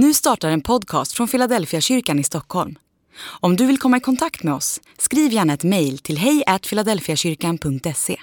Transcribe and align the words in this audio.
Nu 0.00 0.14
startar 0.14 0.50
en 0.50 0.60
podcast 0.60 1.12
från 1.12 1.28
Philadelphia 1.28 1.80
kyrkan 1.80 2.18
i 2.18 2.24
Stockholm. 2.24 2.78
Om 3.20 3.56
du 3.56 3.66
vill 3.66 3.78
komma 3.78 3.96
i 3.96 4.00
kontakt 4.00 4.42
med 4.42 4.54
oss, 4.54 4.80
skriv 4.98 5.32
gärna 5.32 5.52
ett 5.52 5.64
mejl 5.64 5.98
till 5.98 6.18
hejfiladelfiakyrkan.se. 6.18 8.20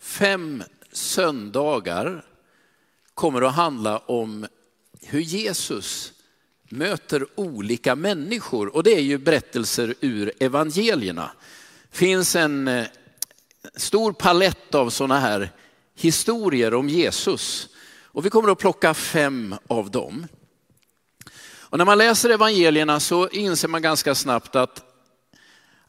Fem 0.00 0.62
söndagar 0.92 2.24
kommer 3.14 3.42
att 3.42 3.54
handla 3.54 3.98
om 3.98 4.46
hur 5.02 5.20
Jesus 5.20 6.12
möter 6.68 7.26
olika 7.34 7.94
människor. 7.94 8.76
Och 8.76 8.82
det 8.82 8.94
är 8.94 9.02
ju 9.02 9.18
berättelser 9.18 9.94
ur 10.00 10.32
evangelierna. 10.40 11.30
Det 11.90 11.96
finns 11.96 12.36
en 12.36 12.68
eh, 12.68 12.86
stor 13.76 14.12
palett 14.12 14.74
av 14.74 14.90
sådana 14.90 15.20
här 15.20 15.50
historier 15.94 16.74
om 16.74 16.88
Jesus. 16.88 17.68
Och 18.18 18.26
vi 18.26 18.30
kommer 18.30 18.52
att 18.52 18.58
plocka 18.58 18.94
fem 18.94 19.54
av 19.66 19.90
dem. 19.90 20.26
Och 21.44 21.78
när 21.78 21.84
man 21.84 21.98
läser 21.98 22.30
evangelierna 22.30 23.00
så 23.00 23.28
inser 23.28 23.68
man 23.68 23.82
ganska 23.82 24.14
snabbt 24.14 24.56
att, 24.56 24.82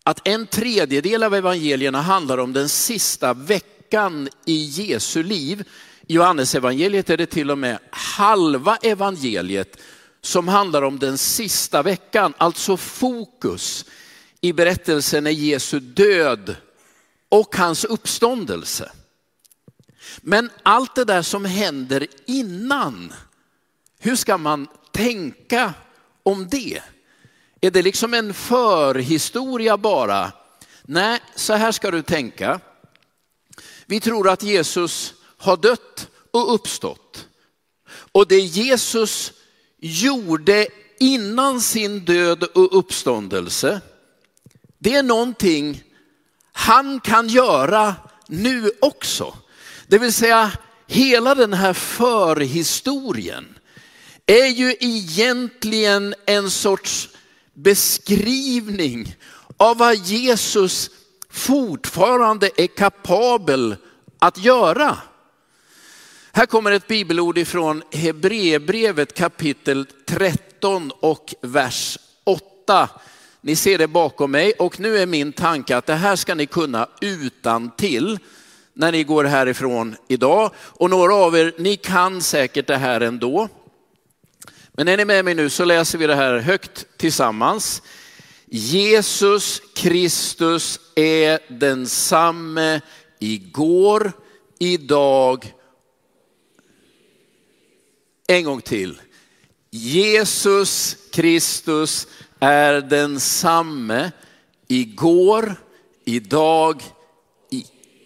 att 0.04 0.28
en 0.28 0.48
tredjedel 0.48 1.24
av 1.24 1.36
evangelierna 1.36 2.02
handlar 2.02 2.38
om 2.38 2.54
den 2.54 2.70
sista 2.70 3.34
veckan 3.34 4.30
i 4.46 4.64
Jesu 4.64 5.24
liv. 5.24 5.64
I 6.08 6.14
Johannes 6.14 6.56
evangeliet 6.56 7.10
är 7.10 7.18
det 7.18 7.26
till 7.26 7.52
och 7.52 7.58
med 7.58 7.80
halva 7.92 8.78
evangeliet 8.82 9.78
som 10.22 10.48
handlar 10.48 10.82
om 10.82 11.00
den 11.00 11.18
sista 11.18 11.84
veckan, 11.84 12.34
alltså 12.38 12.78
fokus 12.78 13.86
i 14.42 14.54
berättelsen 14.54 15.28
är 15.28 15.32
Jesu 15.32 15.80
död 15.80 16.56
och 17.30 17.56
hans 17.56 17.86
uppståndelse. 17.86 18.92
Men 20.22 20.50
allt 20.64 20.96
det 20.96 21.06
där 21.06 21.22
som 21.22 21.46
händer 21.46 22.08
innan, 22.26 23.14
hur 24.00 24.16
ska 24.16 24.38
man 24.38 24.68
tänka 24.92 25.74
om 26.24 26.48
det? 26.50 26.82
Är 27.62 27.72
det 27.72 27.82
liksom 27.82 28.14
en 28.14 28.34
förhistoria 28.34 29.78
bara? 29.78 30.32
Nej, 30.84 31.20
så 31.36 31.54
här 31.54 31.72
ska 31.72 31.92
du 31.92 32.02
tänka. 32.02 32.60
Vi 33.86 34.00
tror 34.00 34.30
att 34.30 34.44
Jesus 34.44 35.14
har 35.38 35.58
dött 35.58 36.08
och 36.32 36.54
uppstått. 36.54 37.28
Och 38.12 38.28
det 38.28 38.40
Jesus 38.40 39.34
gjorde 39.78 40.68
innan 41.00 41.62
sin 41.62 42.06
död 42.06 42.44
och 42.44 42.78
uppståndelse, 42.78 43.82
det 44.78 44.96
är 44.96 45.04
någonting 45.04 45.84
han 46.52 47.00
kan 47.00 47.28
göra 47.28 47.96
nu 48.28 48.72
också. 48.82 49.36
Det 49.90 49.98
vill 49.98 50.14
säga 50.14 50.52
hela 50.88 51.36
den 51.36 51.54
här 51.54 51.74
förhistorien 51.74 53.60
är 54.26 54.46
ju 54.46 54.76
egentligen 54.80 56.16
en 56.26 56.52
sorts 56.52 57.10
beskrivning 57.54 59.16
av 59.58 59.78
vad 59.78 59.96
Jesus 59.96 60.90
fortfarande 61.30 62.50
är 62.56 62.68
kapabel 62.68 63.76
att 64.20 64.38
göra. 64.38 64.98
Här 66.32 66.46
kommer 66.46 66.72
ett 66.72 66.88
bibelord 66.88 67.38
ifrån 67.38 67.84
Hebreerbrevet 67.92 69.18
kapitel 69.18 69.86
13 70.06 70.92
och 71.00 71.36
vers 71.42 71.98
8. 72.24 72.90
Ni 73.42 73.56
ser 73.56 73.78
det 73.78 73.88
bakom 73.88 74.32
mig 74.32 74.52
och 74.52 74.80
nu 74.80 74.98
är 74.98 75.06
min 75.06 75.34
tanke 75.34 75.78
att 75.78 75.86
det 75.86 75.96
här 75.96 76.16
ska 76.16 76.36
ni 76.36 76.46
kunna 76.46 76.88
utan 77.02 77.72
till 77.76 78.20
när 78.80 78.92
ni 78.92 79.04
går 79.04 79.24
härifrån 79.24 79.96
idag. 80.08 80.52
Och 80.58 80.90
några 80.90 81.16
av 81.16 81.38
er, 81.38 81.54
ni 81.58 81.76
kan 81.76 82.22
säkert 82.22 82.68
det 82.68 82.78
här 82.78 83.02
ändå. 83.02 83.50
Men 84.72 84.88
är 84.88 84.98
ni 84.98 85.06
med 85.06 85.26
mig 85.26 85.36
nu 85.36 85.50
så 85.50 85.66
läser 85.66 85.98
vi 85.98 86.08
det 86.08 86.16
här 86.16 86.38
högt 86.38 86.86
tillsammans. 86.98 87.82
Jesus 88.46 89.62
Kristus 89.76 90.80
är 90.96 91.40
densamme 91.60 92.82
igår, 93.20 94.12
idag. 94.60 95.54
En 98.28 98.44
gång 98.44 98.62
till. 98.62 99.02
Jesus 99.72 100.98
Kristus 101.12 102.08
är 102.40 102.82
densamme 102.82 104.12
igår, 104.68 105.56
idag, 106.06 106.84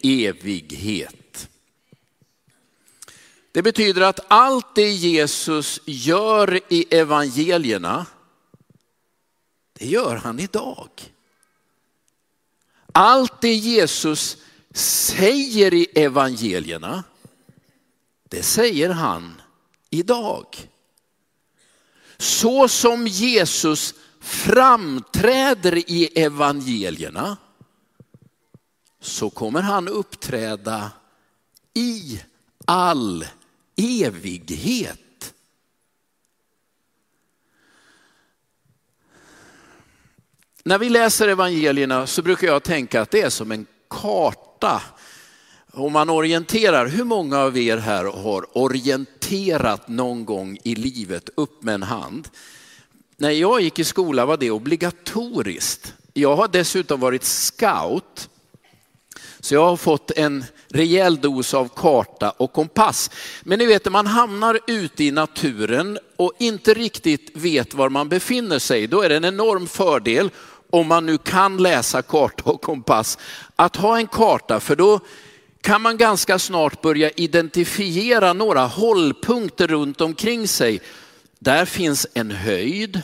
evighet. 0.04 1.50
Det 3.52 3.62
betyder 3.62 4.02
att 4.02 4.20
allt 4.28 4.76
det 4.76 4.92
Jesus 4.92 5.80
gör 5.86 6.60
i 6.70 6.86
evangelierna, 6.96 8.06
det 9.74 9.86
gör 9.86 10.16
han 10.16 10.40
idag. 10.40 10.90
Allt 12.92 13.42
det 13.42 13.54
Jesus 13.54 14.38
säger 14.74 15.74
i 15.74 15.88
evangelierna, 15.96 17.04
det 18.30 18.44
säger 18.44 18.90
han 18.90 19.42
idag. 19.90 20.70
Så 22.18 22.68
som 22.68 23.08
Jesus 23.08 23.94
framträder 24.20 25.78
i 25.78 26.10
evangelierna, 26.16 27.38
så 29.04 29.30
kommer 29.30 29.62
han 29.62 29.88
uppträda 29.88 30.92
i 31.74 32.22
all 32.66 33.26
evighet. 33.76 35.34
När 40.64 40.78
vi 40.78 40.90
läser 40.90 41.28
evangelierna 41.28 42.08
så 42.08 42.22
brukar 42.22 42.48
jag 42.48 42.64
tänka 42.64 43.02
att 43.02 43.12
det 43.12 43.22
är 43.22 43.30
som 43.30 43.52
en 43.52 43.66
karta. 43.90 44.82
Om 45.72 45.94
man 45.94 46.10
orienterar, 46.10 46.88
hur 46.88 47.04
många 47.04 47.40
av 47.40 47.58
er 47.58 47.78
här 47.78 48.04
har 48.06 48.58
orienterat 48.58 49.88
någon 49.88 50.26
gång 50.26 50.58
i 50.64 50.76
livet 50.76 51.30
upp 51.36 51.64
med 51.64 51.76
en 51.76 51.84
hand? 51.84 52.28
När 53.18 53.32
jag 53.32 53.62
gick 53.62 53.80
i 53.80 53.84
skola 53.84 54.26
var 54.26 54.38
det 54.38 54.52
obligatoriskt. 54.52 55.94
Jag 56.14 56.36
har 56.36 56.48
dessutom 56.48 57.00
varit 57.00 57.24
scout 57.24 58.30
så 59.44 59.54
jag 59.54 59.66
har 59.66 59.78
fått 59.78 60.12
en 60.12 60.46
rejäl 60.70 61.22
dos 61.22 61.54
av 61.54 61.70
karta 61.76 62.30
och 62.30 62.54
kompass. 62.54 63.10
Men 63.42 63.60
ni 63.60 63.66
vet, 63.66 63.86
när 63.86 63.92
man 63.92 64.08
hamnar 64.08 64.60
ute 64.68 65.04
i 65.04 65.12
naturen 65.12 66.00
och 66.16 66.34
inte 66.40 66.74
riktigt 66.74 67.32
vet 67.34 67.74
var 67.74 67.90
man 67.90 68.10
befinner 68.10 68.60
sig, 68.60 68.88
då 68.88 69.02
är 69.02 69.10
det 69.10 69.16
en 69.16 69.26
enorm 69.26 69.68
fördel 69.68 70.30
om 70.70 70.88
man 70.88 71.06
nu 71.06 71.18
kan 71.18 71.58
läsa 71.58 72.02
karta 72.02 72.50
och 72.50 72.62
kompass, 72.62 73.18
att 73.56 73.76
ha 73.76 73.98
en 73.98 74.08
karta, 74.08 74.60
för 74.60 74.76
då 74.76 75.00
kan 75.62 75.82
man 75.82 75.98
ganska 75.98 76.40
snart 76.40 76.82
börja 76.82 77.10
identifiera 77.10 78.34
några 78.34 78.66
hållpunkter 78.66 79.68
runt 79.68 80.02
omkring 80.02 80.48
sig. 80.48 80.82
Där 81.40 81.66
finns 81.66 82.08
en 82.14 82.32
höjd, 82.32 83.02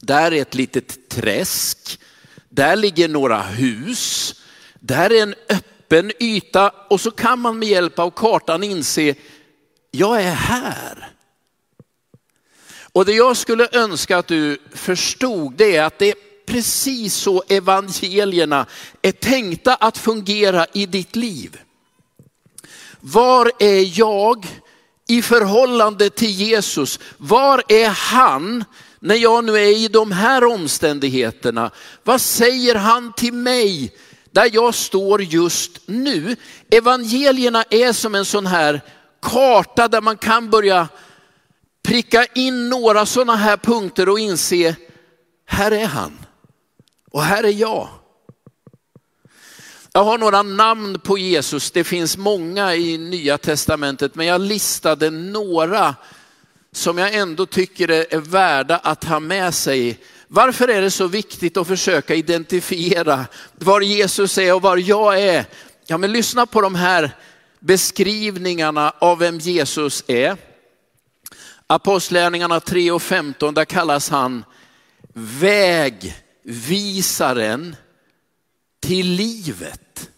där 0.00 0.32
är 0.32 0.42
ett 0.42 0.54
litet 0.54 1.08
träsk, 1.08 2.00
där 2.48 2.76
ligger 2.76 3.08
några 3.08 3.42
hus, 3.42 4.34
där 4.80 5.12
är 5.12 5.22
en 5.22 5.34
öppen 5.48 6.12
yta 6.20 6.72
och 6.90 7.00
så 7.00 7.10
kan 7.10 7.38
man 7.38 7.58
med 7.58 7.68
hjälp 7.68 7.98
av 7.98 8.10
kartan 8.10 8.62
inse, 8.62 9.14
jag 9.90 10.22
är 10.22 10.32
här. 10.32 11.12
Och 12.92 13.04
det 13.04 13.12
jag 13.12 13.36
skulle 13.36 13.68
önska 13.72 14.18
att 14.18 14.26
du 14.26 14.58
förstod 14.74 15.52
det 15.52 15.76
är 15.76 15.82
att 15.82 15.98
det 15.98 16.08
är 16.08 16.14
precis 16.46 17.14
så 17.14 17.42
evangelierna 17.48 18.66
är 19.02 19.12
tänkta 19.12 19.74
att 19.74 19.98
fungera 19.98 20.66
i 20.72 20.86
ditt 20.86 21.16
liv. 21.16 21.60
Var 23.00 23.52
är 23.58 23.98
jag 23.98 24.46
i 25.08 25.22
förhållande 25.22 26.10
till 26.10 26.30
Jesus? 26.30 27.00
Var 27.16 27.62
är 27.68 27.88
han 27.88 28.64
när 29.00 29.14
jag 29.14 29.44
nu 29.44 29.56
är 29.56 29.76
i 29.76 29.88
de 29.88 30.12
här 30.12 30.44
omständigheterna? 30.44 31.70
Vad 32.04 32.20
säger 32.20 32.74
han 32.74 33.12
till 33.12 33.32
mig 33.32 33.92
där 34.38 34.50
jag 34.52 34.74
står 34.74 35.22
just 35.22 35.70
nu. 35.86 36.36
Evangelierna 36.70 37.64
är 37.70 37.92
som 37.92 38.14
en 38.14 38.24
sån 38.24 38.46
här 38.46 38.80
karta 39.22 39.88
där 39.88 40.00
man 40.00 40.16
kan 40.16 40.50
börja 40.50 40.88
pricka 41.82 42.24
in 42.24 42.68
några 42.68 43.06
sådana 43.06 43.36
här 43.36 43.56
punkter 43.56 44.08
och 44.08 44.20
inse, 44.20 44.76
här 45.46 45.70
är 45.70 45.86
han 45.86 46.18
och 47.10 47.22
här 47.22 47.44
är 47.44 47.52
jag. 47.52 47.88
Jag 49.92 50.04
har 50.04 50.18
några 50.18 50.42
namn 50.42 51.00
på 51.00 51.18
Jesus, 51.18 51.70
det 51.70 51.84
finns 51.84 52.16
många 52.16 52.74
i 52.74 52.98
nya 52.98 53.38
testamentet, 53.38 54.14
men 54.14 54.26
jag 54.26 54.40
listade 54.40 55.10
några 55.10 55.94
som 56.72 56.98
jag 56.98 57.14
ändå 57.14 57.46
tycker 57.46 57.90
är 57.90 58.18
värda 58.18 58.76
att 58.76 59.04
ha 59.04 59.20
med 59.20 59.54
sig 59.54 60.00
varför 60.28 60.68
är 60.68 60.82
det 60.82 60.90
så 60.90 61.06
viktigt 61.06 61.56
att 61.56 61.66
försöka 61.66 62.14
identifiera 62.14 63.26
var 63.54 63.80
Jesus 63.80 64.38
är 64.38 64.54
och 64.54 64.62
var 64.62 64.76
jag 64.76 65.22
är? 65.22 65.44
Ja, 65.86 65.98
men 65.98 66.12
lyssna 66.12 66.46
på 66.46 66.60
de 66.60 66.74
här 66.74 67.10
beskrivningarna 67.60 68.92
av 68.98 69.18
vem 69.18 69.38
Jesus 69.38 70.04
är. 70.06 70.36
Apostlärningarna 71.66 72.60
3 72.60 72.90
och 72.90 73.02
15, 73.02 73.54
där 73.54 73.64
kallas 73.64 74.10
han 74.10 74.44
vägvisaren 76.44 77.76
till 78.80 79.06
livet. 79.06 80.10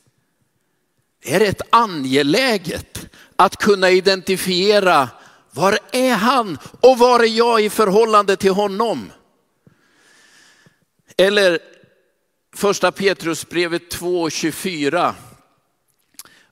Det 1.25 1.35
är 1.35 1.41
rätt 1.41 1.63
angeläget 1.71 3.07
att 3.37 3.57
kunna 3.57 3.91
identifiera 3.91 5.09
var 5.51 5.79
är 5.93 6.15
han 6.15 6.59
och 6.81 6.99
var 6.99 7.21
är 7.21 7.29
jag 7.29 7.63
i 7.65 7.71
förhållande 7.71 8.37
till 8.37 8.53
honom? 8.53 9.13
Eller 11.21 11.59
första 12.55 12.93
Petrusbrevet 12.93 13.95
2.24. 13.95 15.15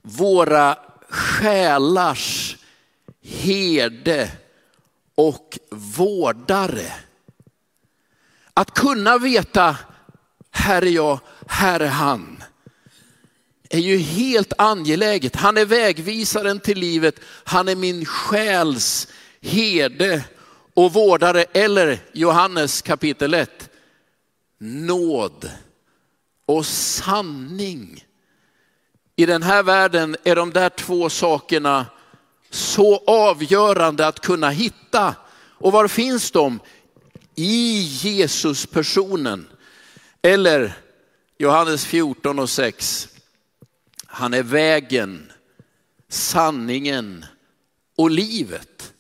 Våra 0.03 0.79
själars 1.09 2.57
herde 3.23 4.31
och 5.15 5.59
vårdare. 5.71 6.93
Att 8.55 8.75
kunna 8.75 9.19
veta, 9.19 9.77
här 10.51 10.83
är 10.83 10.91
jag, 10.91 11.21
här 11.47 11.81
är 11.81 11.87
han, 11.89 12.43
är 13.71 13.81
ju 13.81 13.99
helt 13.99 14.53
angeläget. 14.59 15.37
Han 15.37 15.57
är 15.57 15.65
vägvisaren 15.65 16.61
till 16.61 16.79
livet, 16.79 17.21
han 17.45 17.69
är 17.69 17.77
min 17.77 18.05
själs 18.05 19.09
herde 19.41 20.25
och 20.75 20.93
vårdare. 20.93 21.45
Eller 21.53 21.99
Johannes 22.13 22.83
kapitel 22.83 23.35
1, 23.35 23.68
nåd 24.59 25.51
och 26.47 26.67
sanning. 26.67 28.05
I 29.17 29.27
den 29.27 29.43
här 29.43 29.63
världen 29.63 30.17
är 30.25 30.37
de 30.37 30.51
där 30.51 30.69
två 30.69 31.11
sakerna 31.11 31.87
så 32.51 32.97
avgörande 33.07 34.07
att 34.07 34.21
kunna 34.21 34.51
hitta. 34.51 35.15
Och 35.35 35.73
var 35.73 35.89
finns 35.89 36.31
de? 36.31 36.61
I 37.35 37.81
Jesus 37.81 38.67
personen. 38.67 39.47
Eller 40.23 40.73
Johannes 41.39 41.85
14 41.85 42.39
och 42.39 42.51
6. 42.51 43.09
Han 44.07 44.35
är 44.35 44.43
vägen, 44.43 45.33
sanningen 46.09 47.25
och 47.97 48.11
livet. 48.11 48.93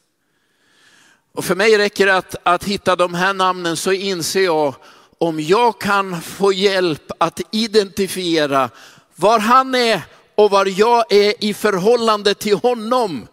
Och 1.32 1.44
för 1.44 1.54
mig 1.54 1.78
räcker 1.78 2.06
det 2.06 2.16
att, 2.16 2.36
att 2.42 2.64
hitta 2.64 2.96
de 2.96 3.14
här 3.14 3.34
namnen 3.34 3.76
så 3.76 3.92
inser 3.92 4.44
jag 4.44 4.74
om 5.18 5.40
jag 5.40 5.80
kan 5.80 6.22
få 6.22 6.52
hjälp 6.52 7.10
att 7.18 7.40
identifiera 7.50 8.70
var 9.14 9.38
han 9.38 9.74
är 9.74 10.02
och 10.34 10.50
var 10.50 10.66
jag 10.66 11.12
är 11.12 11.44
i 11.44 11.54
förhållande 11.54 12.34
till 12.34 12.56
honom. 12.56 13.26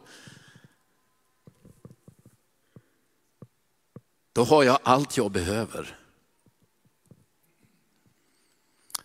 Då 4.34 4.44
har 4.44 4.64
jag 4.64 4.80
allt 4.84 5.18
jag 5.18 5.32
behöver. 5.32 6.00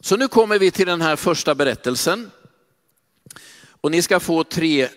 Så 0.01 0.17
nu 0.17 0.29
kommer 0.29 0.59
vi 0.59 0.71
till 0.71 0.87
den 0.87 1.01
här 1.01 1.17
första 1.17 1.55
berättelsen. 1.55 2.31
Och 3.81 3.91
ni 3.91 4.03
ska 4.03 4.21
få 4.21 4.45
tre 4.45 4.89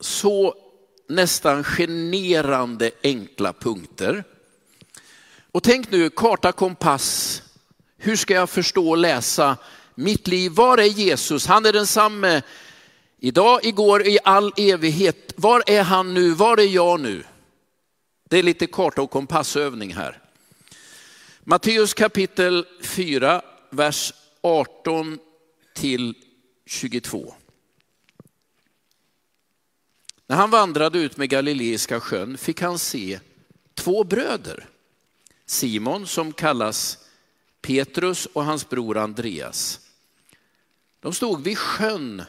så 0.00 0.54
nästan 1.08 1.64
generande 1.64 2.90
enkla 3.02 3.52
punkter. 3.52 4.24
Och 5.52 5.62
tänk 5.62 5.90
nu, 5.90 6.10
karta, 6.10 6.52
kompass. 6.52 7.42
Hur 7.96 8.16
ska 8.16 8.34
jag 8.34 8.50
förstå 8.50 8.90
och 8.90 8.98
läsa 8.98 9.56
mitt 9.94 10.28
liv? 10.28 10.52
Var 10.52 10.78
är 10.78 10.82
Jesus? 10.82 11.46
Han 11.46 11.66
är 11.66 11.72
densamme 11.72 12.42
idag, 13.18 13.64
igår, 13.64 14.06
i 14.06 14.18
all 14.24 14.52
evighet. 14.56 15.32
Var 15.36 15.62
är 15.66 15.82
han 15.82 16.14
nu? 16.14 16.30
Var 16.30 16.60
är 16.60 16.66
jag 16.66 17.00
nu? 17.00 17.24
Det 18.28 18.38
är 18.38 18.42
lite 18.42 18.66
karta 18.66 19.02
och 19.02 19.10
kompassövning 19.10 19.94
här. 19.94 20.22
Matteus 21.44 21.94
kapitel 21.94 22.66
4, 22.82 23.42
vers 23.70 24.12
18 24.40 25.18
till 25.74 26.14
22. 26.66 27.34
När 30.26 30.36
han 30.36 30.50
vandrade 30.50 30.98
ut 30.98 31.16
med 31.16 31.28
Galileiska 31.28 32.00
sjön 32.00 32.38
fick 32.38 32.60
han 32.60 32.78
se 32.78 33.20
två 33.74 34.04
bröder. 34.04 34.68
Simon 35.50 36.06
som 36.06 36.32
kallas 36.32 36.98
Petrus 37.60 38.26
och 38.26 38.44
hans 38.44 38.68
bror 38.68 38.96
Andreas. 38.96 39.80
De 41.00 41.12
stod 41.12 41.42
vid 41.42 41.58
sjön 41.58 42.22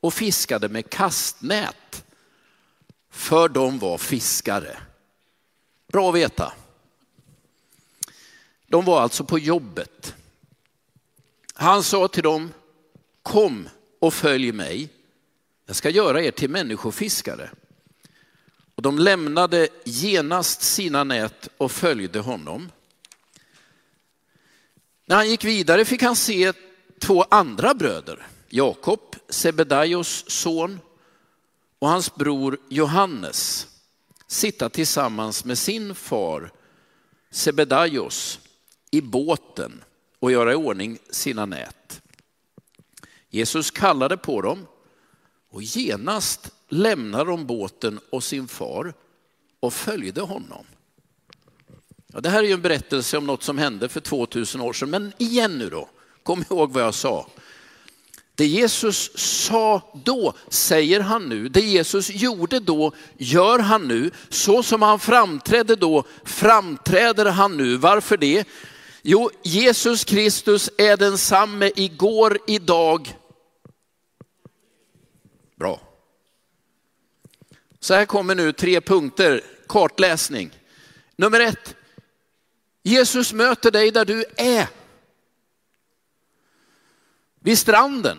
och 0.00 0.14
fiskade 0.14 0.68
med 0.68 0.90
kastnät, 0.90 2.04
för 3.10 3.48
de 3.48 3.78
var 3.78 3.98
fiskare. 3.98 4.78
Bra 5.92 6.08
att 6.08 6.14
veta. 6.14 6.52
De 8.66 8.84
var 8.84 9.00
alltså 9.00 9.24
på 9.24 9.38
jobbet. 9.38 10.14
Han 11.54 11.82
sa 11.82 12.08
till 12.08 12.22
dem, 12.22 12.52
kom 13.22 13.68
och 14.00 14.14
följ 14.14 14.52
mig. 14.52 14.88
Jag 15.66 15.76
ska 15.76 15.90
göra 15.90 16.22
er 16.22 16.30
till 16.30 16.50
människofiskare. 16.50 17.50
Och 18.82 18.84
de 18.84 18.98
lämnade 18.98 19.68
genast 19.84 20.62
sina 20.62 21.04
nät 21.04 21.48
och 21.56 21.72
följde 21.72 22.18
honom. 22.18 22.70
När 25.06 25.16
han 25.16 25.30
gick 25.30 25.44
vidare 25.44 25.84
fick 25.84 26.02
han 26.02 26.16
se 26.16 26.52
två 26.98 27.22
andra 27.22 27.74
bröder, 27.74 28.26
Jakob, 28.48 29.16
Sebedaios 29.28 30.24
son 30.30 30.80
och 31.78 31.88
hans 31.88 32.14
bror 32.14 32.58
Johannes, 32.68 33.66
sitta 34.26 34.68
tillsammans 34.68 35.44
med 35.44 35.58
sin 35.58 35.94
far 35.94 36.52
Sebedaios 37.30 38.40
i 38.90 39.00
båten 39.00 39.84
och 40.18 40.32
göra 40.32 40.52
i 40.52 40.54
ordning 40.54 40.98
sina 41.10 41.46
nät. 41.46 42.02
Jesus 43.30 43.70
kallade 43.70 44.16
på 44.16 44.42
dem 44.42 44.66
och 45.50 45.62
genast 45.62 46.50
lämnade 46.72 47.30
de 47.30 47.46
båten 47.46 48.00
och 48.10 48.24
sin 48.24 48.48
far 48.48 48.94
och 49.60 49.72
följde 49.72 50.20
honom. 50.20 50.64
Ja, 52.12 52.20
det 52.20 52.28
här 52.28 52.38
är 52.38 52.46
ju 52.46 52.52
en 52.52 52.62
berättelse 52.62 53.16
om 53.18 53.26
något 53.26 53.42
som 53.42 53.58
hände 53.58 53.88
för 53.88 54.00
2000 54.00 54.60
år 54.60 54.72
sedan, 54.72 54.90
men 54.90 55.12
igen 55.18 55.58
nu 55.58 55.70
då, 55.70 55.88
kom 56.22 56.44
ihåg 56.50 56.72
vad 56.72 56.82
jag 56.82 56.94
sa. 56.94 57.26
Det 58.34 58.46
Jesus 58.46 59.18
sa 59.18 60.00
då 60.04 60.34
säger 60.48 61.00
han 61.00 61.28
nu. 61.28 61.48
Det 61.48 61.60
Jesus 61.60 62.10
gjorde 62.10 62.60
då 62.60 62.92
gör 63.16 63.58
han 63.58 63.88
nu. 63.88 64.10
Så 64.28 64.62
som 64.62 64.82
han 64.82 64.98
framträdde 64.98 65.76
då 65.76 66.04
framträder 66.24 67.26
han 67.26 67.56
nu. 67.56 67.76
Varför 67.76 68.16
det? 68.16 68.48
Jo, 69.02 69.30
Jesus 69.42 70.04
Kristus 70.04 70.70
är 70.78 70.96
densamme 70.96 71.70
igår, 71.76 72.38
idag. 72.46 73.16
Bra. 75.58 75.91
Så 77.82 77.94
här 77.94 78.04
kommer 78.04 78.34
nu 78.34 78.52
tre 78.52 78.80
punkter, 78.80 79.40
kartläsning. 79.68 80.50
Nummer 81.16 81.40
ett, 81.40 81.74
Jesus 82.82 83.32
möter 83.32 83.70
dig 83.70 83.90
där 83.90 84.04
du 84.04 84.24
är. 84.36 84.68
Vid 87.40 87.58
stranden, 87.58 88.18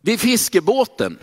vid 0.00 0.20
fiskebåten. 0.20 1.18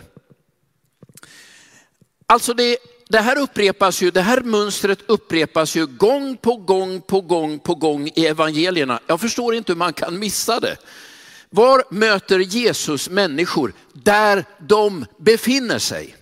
Alltså 2.26 2.54
det, 2.54 2.76
det 3.08 3.20
här 3.20 3.38
upprepas 3.38 4.02
ju, 4.02 4.10
det 4.10 4.22
här 4.22 4.40
mönstret 4.40 4.98
upprepas 5.06 5.76
ju 5.76 5.86
gång 5.86 6.36
på 6.36 6.56
gång 6.56 7.00
på 7.00 7.20
gång 7.20 7.58
på 7.58 7.74
gång 7.74 8.10
i 8.14 8.26
evangelierna. 8.26 9.00
Jag 9.06 9.20
förstår 9.20 9.54
inte 9.54 9.72
hur 9.72 9.78
man 9.78 9.92
kan 9.92 10.18
missa 10.18 10.60
det. 10.60 10.76
Var 11.50 11.84
möter 11.90 12.38
Jesus 12.38 13.10
människor? 13.10 13.72
Där 13.92 14.44
de 14.58 15.06
befinner 15.18 15.78
sig. 15.78 16.16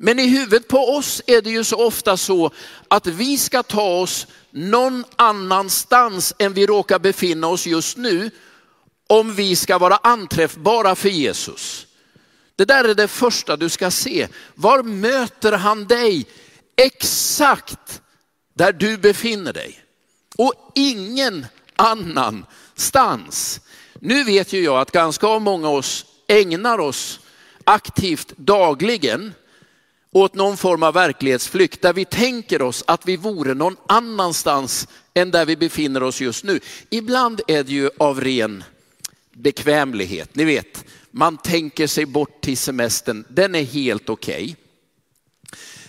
Men 0.00 0.18
i 0.18 0.26
huvudet 0.26 0.68
på 0.68 0.78
oss 0.78 1.22
är 1.26 1.42
det 1.42 1.50
ju 1.50 1.64
så 1.64 1.86
ofta 1.86 2.16
så 2.16 2.50
att 2.88 3.06
vi 3.06 3.38
ska 3.38 3.62
ta 3.62 4.00
oss 4.00 4.26
någon 4.50 5.04
annanstans 5.16 6.34
än 6.38 6.52
vi 6.52 6.66
råkar 6.66 6.98
befinna 6.98 7.46
oss 7.46 7.66
just 7.66 7.96
nu 7.96 8.30
om 9.06 9.34
vi 9.34 9.56
ska 9.56 9.78
vara 9.78 9.96
anträffbara 9.96 10.94
för 10.94 11.08
Jesus. 11.08 11.86
Det 12.56 12.64
där 12.64 12.84
är 12.84 12.94
det 12.94 13.08
första 13.08 13.56
du 13.56 13.68
ska 13.68 13.90
se. 13.90 14.28
Var 14.54 14.82
möter 14.82 15.52
han 15.52 15.86
dig? 15.86 16.26
Exakt 16.76 18.02
där 18.54 18.72
du 18.72 18.96
befinner 18.96 19.52
dig. 19.52 19.82
Och 20.36 20.72
ingen 20.74 21.46
annanstans. 21.76 23.60
Nu 24.00 24.24
vet 24.24 24.52
ju 24.52 24.64
jag 24.64 24.80
att 24.80 24.92
ganska 24.92 25.38
många 25.38 25.68
av 25.68 25.74
oss 25.74 26.04
ägnar 26.26 26.78
oss 26.78 27.20
aktivt 27.64 28.32
dagligen 28.36 29.34
åt 30.12 30.34
någon 30.34 30.56
form 30.56 30.82
av 30.82 30.94
verklighetsflykt 30.94 31.82
där 31.82 31.92
vi 31.92 32.04
tänker 32.04 32.62
oss 32.62 32.84
att 32.86 33.06
vi 33.06 33.16
vore 33.16 33.54
någon 33.54 33.76
annanstans 33.86 34.88
än 35.14 35.30
där 35.30 35.46
vi 35.46 35.56
befinner 35.56 36.02
oss 36.02 36.20
just 36.20 36.44
nu. 36.44 36.60
Ibland 36.90 37.40
är 37.46 37.64
det 37.64 37.72
ju 37.72 37.90
av 37.98 38.20
ren 38.20 38.64
bekvämlighet. 39.32 40.34
Ni 40.34 40.44
vet, 40.44 40.84
man 41.10 41.36
tänker 41.36 41.86
sig 41.86 42.06
bort 42.06 42.40
till 42.40 42.58
semestern, 42.58 43.24
den 43.28 43.54
är 43.54 43.64
helt 43.64 44.08
okej. 44.08 44.44
Okay. 44.44 44.54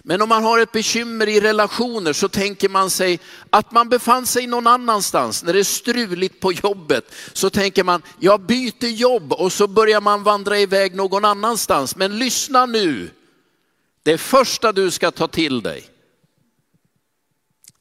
Men 0.04 0.22
om 0.22 0.30
man 0.30 0.44
har 0.44 0.60
ett 0.60 0.72
bekymmer 0.72 1.30
i 1.30 1.42
relationer 1.42 2.14
så 2.14 2.30
tänker 2.30 2.70
man 2.70 2.90
sig 2.90 3.20
att 3.50 3.72
man 3.72 3.90
befann 3.90 4.26
sig 4.26 4.48
någon 4.48 4.68
annanstans. 4.68 5.44
När 5.44 5.54
det 5.54 5.60
är 5.60 5.64
struligt 5.64 6.40
på 6.40 6.54
jobbet 6.54 7.12
så 7.34 7.50
tänker 7.50 7.84
man, 7.84 8.02
jag 8.20 8.42
byter 8.42 8.88
jobb 8.88 9.34
och 9.34 9.54
så 9.54 9.68
börjar 9.68 10.02
man 10.02 10.24
vandra 10.24 10.60
iväg 10.60 10.96
någon 10.96 11.26
annanstans. 11.26 11.96
Men 11.96 12.20
lyssna 12.20 12.66
nu, 12.66 13.10
det 14.04 14.18
första 14.18 14.72
du 14.72 14.92
ska 14.92 15.12
ta 15.12 15.28
till 15.28 15.62
dig, 15.62 15.90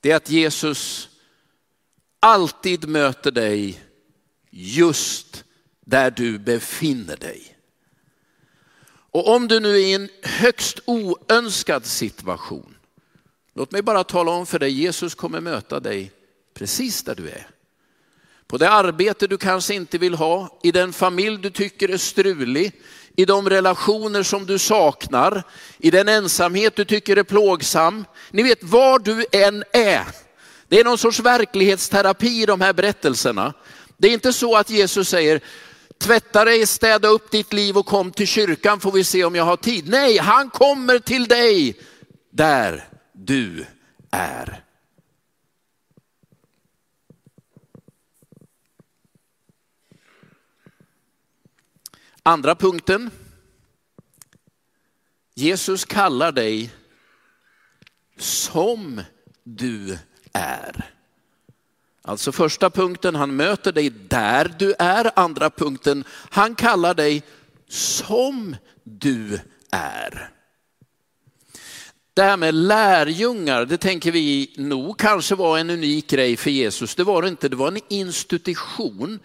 det 0.00 0.10
är 0.10 0.16
att 0.16 0.30
Jesus 0.30 1.08
alltid 2.20 2.88
möter 2.88 3.30
dig 3.30 3.84
just 4.50 5.44
där 5.80 6.10
du 6.10 6.38
befinner 6.38 7.16
dig. 7.16 7.56
Och 9.10 9.34
om 9.34 9.48
du 9.48 9.60
nu 9.60 9.68
är 9.68 9.78
i 9.78 9.92
en 9.92 10.08
högst 10.22 10.80
oönskad 10.84 11.86
situation, 11.86 12.76
låt 13.54 13.72
mig 13.72 13.82
bara 13.82 14.04
tala 14.04 14.30
om 14.30 14.46
för 14.46 14.58
dig, 14.58 14.70
Jesus 14.70 15.14
kommer 15.14 15.40
möta 15.40 15.80
dig 15.80 16.12
precis 16.54 17.02
där 17.02 17.14
du 17.14 17.28
är. 17.28 17.46
På 18.48 18.58
det 18.58 18.70
arbete 18.70 19.26
du 19.26 19.38
kanske 19.38 19.74
inte 19.74 19.98
vill 19.98 20.14
ha, 20.14 20.58
i 20.62 20.72
den 20.72 20.92
familj 20.92 21.38
du 21.38 21.50
tycker 21.50 21.88
är 21.88 21.96
strulig, 21.96 22.72
i 23.16 23.24
de 23.24 23.50
relationer 23.50 24.22
som 24.22 24.46
du 24.46 24.58
saknar, 24.58 25.42
i 25.78 25.90
den 25.90 26.08
ensamhet 26.08 26.76
du 26.76 26.84
tycker 26.84 27.16
är 27.16 27.22
plågsam. 27.22 28.04
Ni 28.30 28.42
vet 28.42 28.62
var 28.62 28.98
du 28.98 29.26
än 29.32 29.64
är. 29.72 30.04
Det 30.68 30.80
är 30.80 30.84
någon 30.84 30.98
sorts 30.98 31.20
verklighetsterapi 31.20 32.42
i 32.42 32.46
de 32.46 32.60
här 32.60 32.72
berättelserna. 32.72 33.54
Det 33.96 34.08
är 34.08 34.12
inte 34.12 34.32
så 34.32 34.56
att 34.56 34.70
Jesus 34.70 35.08
säger, 35.08 35.40
tvätta 35.98 36.44
dig, 36.44 36.66
städa 36.66 37.08
upp 37.08 37.30
ditt 37.30 37.52
liv 37.52 37.76
och 37.76 37.86
kom 37.86 38.10
till 38.10 38.26
kyrkan 38.26 38.80
får 38.80 38.92
vi 38.92 39.04
se 39.04 39.24
om 39.24 39.34
jag 39.34 39.44
har 39.44 39.56
tid. 39.56 39.88
Nej, 39.88 40.18
han 40.18 40.50
kommer 40.50 40.98
till 40.98 41.28
dig 41.28 41.76
där 42.30 42.88
du 43.12 43.66
är. 44.10 44.67
Andra 52.28 52.54
punkten. 52.54 53.10
Jesus 55.34 55.84
kallar 55.84 56.32
dig 56.32 56.70
som 58.18 59.02
du 59.44 59.98
är. 60.32 60.90
Alltså 62.02 62.32
första 62.32 62.70
punkten, 62.70 63.14
han 63.14 63.36
möter 63.36 63.72
dig 63.72 63.90
där 63.90 64.54
du 64.58 64.74
är. 64.78 65.10
Andra 65.16 65.50
punkten, 65.50 66.04
han 66.30 66.54
kallar 66.54 66.94
dig 66.94 67.22
som 67.68 68.56
du 68.84 69.40
är. 69.70 70.30
Det 72.14 72.22
här 72.22 72.36
med 72.36 72.54
lärjungar, 72.54 73.64
det 73.64 73.78
tänker 73.78 74.12
vi 74.12 74.54
nog 74.56 74.98
kanske 74.98 75.34
var 75.34 75.58
en 75.58 75.70
unik 75.70 76.10
grej 76.10 76.36
för 76.36 76.50
Jesus. 76.50 76.94
Det 76.94 77.04
var 77.04 77.22
det 77.22 77.28
inte, 77.28 77.48
det 77.48 77.56
var 77.56 77.68
en 77.68 77.80
institution 77.88 79.20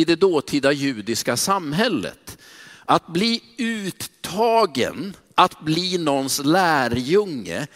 i 0.00 0.04
det 0.04 0.16
dåtida 0.16 0.72
judiska 0.72 1.36
samhället. 1.36 2.38
Att 2.84 3.06
bli 3.06 3.42
uttagen, 3.58 5.16
att 5.34 5.60
bli 5.60 5.98
någons 5.98 6.44
lärjunge 6.44 7.66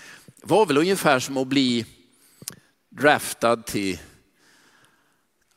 var 0.43 0.67
väl 0.67 0.79
ungefär 0.79 1.19
som 1.19 1.37
att 1.37 1.47
bli 1.47 1.87
draftad 2.89 3.57
till 3.57 3.99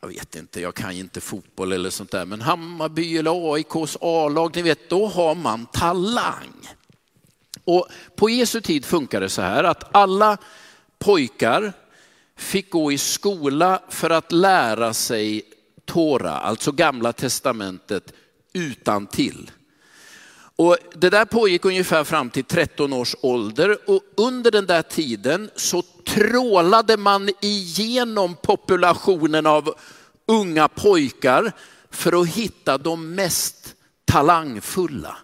jag 0.02 0.08
vet 0.08 0.36
inte, 0.36 0.62
jag 0.62 0.76
kan 0.76 0.96
ju 0.96 1.00
inte 1.00 1.22
fotboll 1.22 1.72
eller 1.72 1.90
sånt 1.90 2.12
där, 2.12 2.26
men 2.26 2.42
Hammarby 2.42 3.18
eller 3.18 3.54
AIKs 3.54 3.98
A-lag, 4.02 4.56
ni 4.56 4.62
vet, 4.62 4.90
då 4.90 5.08
har 5.08 5.36
man 5.36 5.66
talang. 5.66 6.70
Och 7.64 7.88
på 8.16 8.30
Jesu 8.30 8.62
tid 8.62 8.86
funkar 8.86 9.22
det 9.22 9.30
så 9.30 9.42
här 9.42 9.64
att 9.64 9.96
alla 9.96 10.38
pojkar 11.00 11.74
fick 12.36 12.70
gå 12.70 12.92
i 12.92 12.98
skola 12.98 13.82
för 13.90 14.10
att 14.10 14.32
lära 14.32 14.94
sig 14.94 15.47
Tora, 15.88 16.32
alltså 16.32 16.72
gamla 16.72 17.14
testamentet, 17.14 18.14
utan 18.54 19.08
till. 19.08 19.52
Och 20.56 20.78
det 20.94 21.10
där 21.10 21.26
pågick 21.26 21.66
ungefär 21.66 22.04
fram 22.04 22.30
till 22.30 22.44
13 22.44 22.94
års 22.94 23.16
ålder 23.22 23.78
och 23.90 24.02
under 24.18 24.52
den 24.52 24.66
där 24.66 24.82
tiden 24.82 25.50
så 25.56 25.84
trålade 26.06 26.98
man 26.98 27.30
igenom 27.42 28.36
populationen 28.36 29.46
av 29.46 29.76
unga 30.28 30.68
pojkar 30.68 31.52
för 31.92 32.22
att 32.22 32.28
hitta 32.28 32.78
de 32.78 33.16
mest 33.16 33.76
talangfulla. 34.06 35.18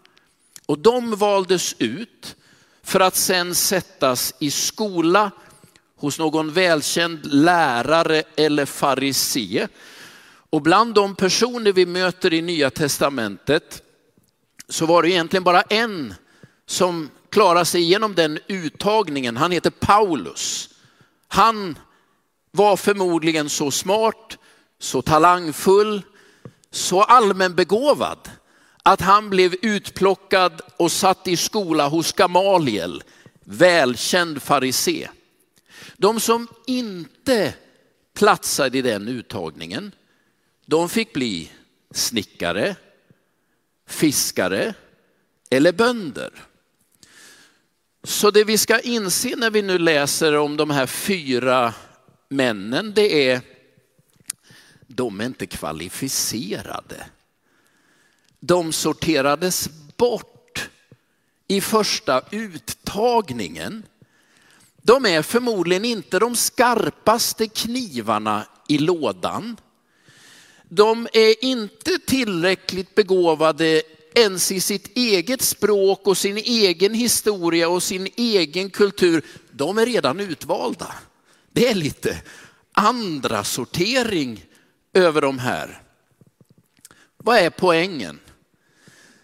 Och 0.65 0.79
de 0.79 1.15
valdes 1.15 1.75
ut 1.77 2.35
för 2.83 2.99
att 2.99 3.15
sen 3.15 3.55
sättas 3.55 4.33
i 4.39 4.51
skola 4.51 5.31
hos 5.97 6.19
någon 6.19 6.51
välkänd 6.51 7.19
lärare 7.23 8.23
eller 8.35 8.65
farisé. 8.65 9.67
Och 10.53 10.61
bland 10.61 10.93
de 10.93 11.15
personer 11.15 11.71
vi 11.71 11.85
möter 11.85 12.33
i 12.33 12.41
Nya 12.41 12.69
Testamentet 12.69 13.83
så 14.69 14.85
var 14.85 15.03
det 15.03 15.09
egentligen 15.09 15.43
bara 15.43 15.61
en 15.61 16.13
som 16.65 17.09
klarade 17.29 17.65
sig 17.65 17.81
igenom 17.81 18.15
den 18.15 18.39
uttagningen. 18.47 19.37
Han 19.37 19.51
heter 19.51 19.69
Paulus. 19.69 20.69
Han 21.27 21.79
var 22.51 22.77
förmodligen 22.77 23.49
så 23.49 23.71
smart, 23.71 24.37
så 24.79 25.01
talangfull, 25.01 26.01
så 26.71 27.01
allmänbegåvad 27.03 28.29
att 28.83 29.01
han 29.01 29.29
blev 29.29 29.55
utplockad 29.61 30.61
och 30.77 30.91
satt 30.91 31.27
i 31.27 31.37
skola 31.37 31.87
hos 31.87 32.11
Gamaliel, 32.11 33.03
välkänd 33.43 34.41
farisé. 34.41 35.09
De 35.97 36.19
som 36.19 36.47
inte 36.67 37.53
platsade 38.13 38.77
i 38.77 38.81
den 38.81 39.07
uttagningen, 39.07 39.91
de 40.65 40.89
fick 40.89 41.13
bli 41.13 41.51
snickare, 41.91 42.75
fiskare 43.87 44.73
eller 45.49 45.71
bönder. 45.71 46.33
Så 48.03 48.31
det 48.31 48.43
vi 48.43 48.57
ska 48.57 48.79
inse 48.79 49.35
när 49.35 49.51
vi 49.51 49.61
nu 49.61 49.77
läser 49.77 50.37
om 50.37 50.57
de 50.57 50.69
här 50.69 50.85
fyra 50.85 51.73
männen, 52.29 52.93
det 52.93 53.29
är 53.29 53.41
de 54.87 55.21
är 55.21 55.25
inte 55.25 55.45
kvalificerade. 55.45 57.05
De 58.39 58.73
sorterades 58.73 59.69
bort 59.97 60.69
i 61.47 61.61
första 61.61 62.21
uttagningen. 62.31 63.83
De 64.81 65.05
är 65.05 65.21
förmodligen 65.21 65.85
inte 65.85 66.19
de 66.19 66.35
skarpaste 66.35 67.47
knivarna 67.47 68.47
i 68.67 68.77
lådan. 68.77 69.57
De 70.75 71.07
är 71.13 71.43
inte 71.45 71.99
tillräckligt 72.05 72.95
begåvade 72.95 73.81
ens 74.15 74.51
i 74.51 74.61
sitt 74.61 74.97
eget 74.97 75.41
språk 75.41 76.07
och 76.07 76.17
sin 76.17 76.37
egen 76.37 76.93
historia 76.93 77.69
och 77.69 77.83
sin 77.83 78.07
egen 78.15 78.69
kultur. 78.69 79.25
De 79.51 79.77
är 79.77 79.85
redan 79.85 80.19
utvalda. 80.19 80.95
Det 81.51 81.67
är 81.67 81.75
lite 81.75 82.21
andra 82.73 83.43
sortering 83.43 84.45
över 84.93 85.21
de 85.21 85.39
här. 85.39 85.81
Vad 87.17 87.37
är 87.37 87.49
poängen? 87.49 88.19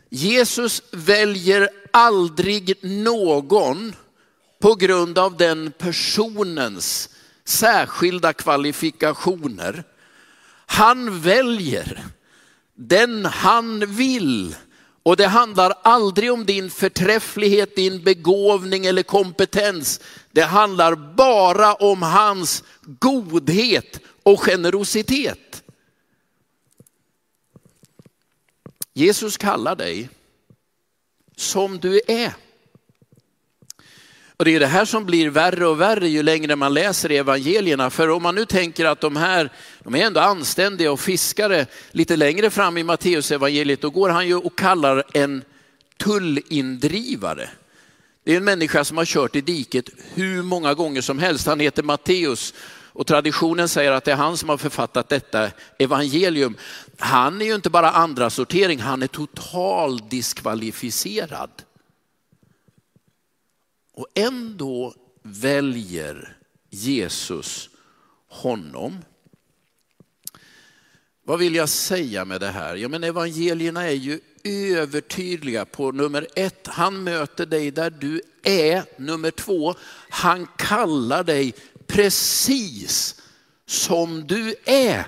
Jesus 0.09 0.81
väljer 0.91 1.69
aldrig 1.93 2.83
någon 2.83 3.95
på 4.59 4.75
grund 4.75 5.17
av 5.17 5.37
den 5.37 5.71
personens 5.77 7.09
särskilda 7.45 8.33
kvalifikationer. 8.33 9.83
Han 10.71 11.21
väljer 11.21 12.05
den 12.75 13.25
han 13.25 13.95
vill. 13.95 14.55
Och 15.03 15.17
det 15.17 15.27
handlar 15.27 15.73
aldrig 15.81 16.33
om 16.33 16.45
din 16.45 16.69
förträfflighet, 16.69 17.75
din 17.75 18.03
begåvning 18.03 18.85
eller 18.85 19.03
kompetens. 19.03 19.99
Det 20.31 20.41
handlar 20.41 20.95
bara 20.95 21.73
om 21.73 22.01
hans 22.01 22.63
godhet 22.83 23.99
och 24.23 24.39
generositet. 24.39 25.63
Jesus 28.93 29.37
kallar 29.37 29.75
dig 29.75 30.09
som 31.35 31.79
du 31.79 32.01
är. 32.07 32.33
Och 34.39 34.45
det 34.45 34.55
är 34.55 34.59
det 34.59 34.67
här 34.67 34.85
som 34.85 35.05
blir 35.05 35.29
värre 35.29 35.67
och 35.67 35.81
värre 35.81 36.09
ju 36.09 36.23
längre 36.23 36.55
man 36.55 36.73
läser 36.73 37.11
evangelierna. 37.11 37.89
För 37.89 38.09
om 38.09 38.23
man 38.23 38.35
nu 38.35 38.45
tänker 38.45 38.85
att 38.85 39.01
de 39.01 39.15
här, 39.15 39.49
de 39.83 39.95
är 39.95 40.05
ändå 40.05 40.19
anständiga 40.19 40.91
och 40.91 40.99
fiskare, 40.99 41.65
lite 41.91 42.15
längre 42.15 42.49
fram 42.49 42.77
i 42.77 42.83
Matteus 42.83 43.31
evangeliet, 43.31 43.81
då 43.81 43.89
går 43.89 44.09
han 44.09 44.27
ju 44.27 44.35
och 44.35 44.57
kallar 44.57 45.03
en 45.13 45.43
tullindrivare. 45.97 47.49
Det 48.23 48.33
är 48.33 48.37
en 48.37 48.43
människa 48.43 48.83
som 48.83 48.97
har 48.97 49.05
kört 49.05 49.35
i 49.35 49.41
diket 49.41 49.89
hur 50.13 50.43
många 50.43 50.73
gånger 50.73 51.01
som 51.01 51.19
helst. 51.19 51.47
Han 51.47 51.59
heter 51.59 51.83
Matteus 51.83 52.53
och 52.93 53.07
traditionen 53.07 53.69
säger 53.69 53.91
att 53.91 54.03
det 54.03 54.11
är 54.11 54.15
han 54.15 54.37
som 54.37 54.49
har 54.49 54.57
författat 54.57 55.09
detta 55.09 55.49
evangelium. 55.77 56.55
Han 56.97 57.41
är 57.41 57.45
ju 57.45 57.55
inte 57.55 57.69
bara 57.69 57.91
andra 57.91 58.29
sortering, 58.29 58.79
han 58.79 59.03
är 59.03 59.07
total 59.07 60.01
diskvalificerad. 60.09 61.49
Och 63.99 64.07
ändå 64.13 64.93
väljer 65.23 66.37
Jesus 66.69 67.69
honom. 68.27 68.97
Vad 71.23 71.39
vill 71.39 71.55
jag 71.55 71.69
säga 71.69 72.25
med 72.25 72.41
det 72.41 72.47
här? 72.47 72.75
Ja, 72.75 72.87
men 72.87 73.03
evangelierna 73.03 73.83
är 73.83 73.93
ju 73.93 74.19
övertydliga 74.43 75.65
på 75.65 75.91
nummer 75.91 76.27
ett, 76.35 76.67
han 76.67 77.03
möter 77.03 77.45
dig 77.45 77.71
där 77.71 77.89
du 77.89 78.21
är. 78.43 78.83
Nummer 78.97 79.31
två, 79.31 79.75
han 80.09 80.47
kallar 80.57 81.23
dig 81.23 81.53
precis 81.87 83.21
som 83.65 84.27
du 84.27 84.55
är. 84.65 85.07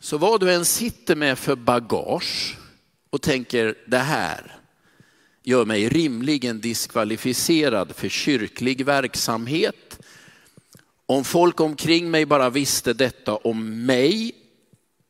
Så 0.00 0.18
vad 0.18 0.40
du 0.40 0.52
än 0.52 0.64
sitter 0.64 1.16
med 1.16 1.38
för 1.38 1.56
bagage 1.56 2.59
och 3.10 3.22
tänker 3.22 3.74
det 3.86 3.98
här 3.98 4.56
gör 5.42 5.64
mig 5.64 5.88
rimligen 5.88 6.60
diskvalificerad 6.60 7.96
för 7.96 8.08
kyrklig 8.08 8.84
verksamhet. 8.84 9.98
Om 11.06 11.24
folk 11.24 11.60
omkring 11.60 12.10
mig 12.10 12.26
bara 12.26 12.50
visste 12.50 12.92
detta 12.92 13.36
om 13.36 13.86
mig 13.86 14.32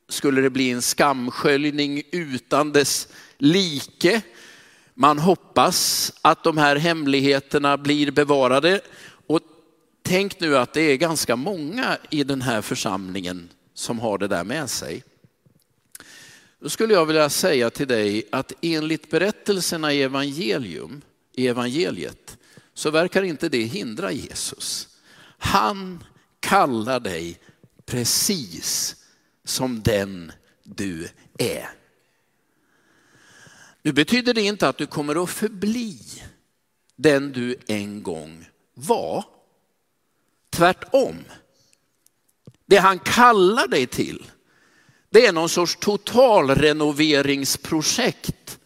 skulle 0.08 0.40
det 0.40 0.50
bli 0.50 0.70
en 0.70 0.82
skamsköljning 0.82 2.02
utan 2.12 2.72
dess 2.72 3.08
like. 3.38 4.22
Man 4.94 5.18
hoppas 5.18 6.12
att 6.22 6.44
de 6.44 6.58
här 6.58 6.76
hemligheterna 6.76 7.78
blir 7.78 8.10
bevarade. 8.10 8.80
Och 9.26 9.40
tänk 10.02 10.40
nu 10.40 10.56
att 10.56 10.72
det 10.72 10.82
är 10.82 10.96
ganska 10.96 11.36
många 11.36 11.98
i 12.10 12.24
den 12.24 12.42
här 12.42 12.62
församlingen 12.62 13.48
som 13.74 13.98
har 13.98 14.18
det 14.18 14.28
där 14.28 14.44
med 14.44 14.70
sig. 14.70 15.02
Då 16.60 16.68
skulle 16.68 16.94
jag 16.94 17.06
vilja 17.06 17.30
säga 17.30 17.70
till 17.70 17.88
dig 17.88 18.28
att 18.32 18.52
enligt 18.60 19.10
berättelserna 19.10 19.92
i 19.92 20.02
evangelium, 20.02 21.02
i 21.32 21.48
evangeliet, 21.48 22.38
så 22.74 22.90
verkar 22.90 23.22
inte 23.22 23.48
det 23.48 23.62
hindra 23.62 24.12
Jesus. 24.12 24.88
Han 25.38 26.04
kallar 26.40 27.00
dig 27.00 27.40
precis 27.86 28.96
som 29.44 29.82
den 29.82 30.32
du 30.62 31.08
är. 31.38 31.70
Nu 33.82 33.92
betyder 33.92 34.34
det 34.34 34.42
inte 34.42 34.68
att 34.68 34.78
du 34.78 34.86
kommer 34.86 35.22
att 35.22 35.30
förbli 35.30 35.98
den 36.96 37.32
du 37.32 37.56
en 37.66 38.02
gång 38.02 38.48
var. 38.74 39.24
Tvärtom. 40.50 41.16
Det 42.66 42.76
han 42.76 42.98
kallar 42.98 43.68
dig 43.68 43.86
till, 43.86 44.30
det 45.10 45.26
är 45.26 45.32
någon 45.32 45.48
sorts 45.48 45.76
totalrenoveringsprojekt. 45.76 48.58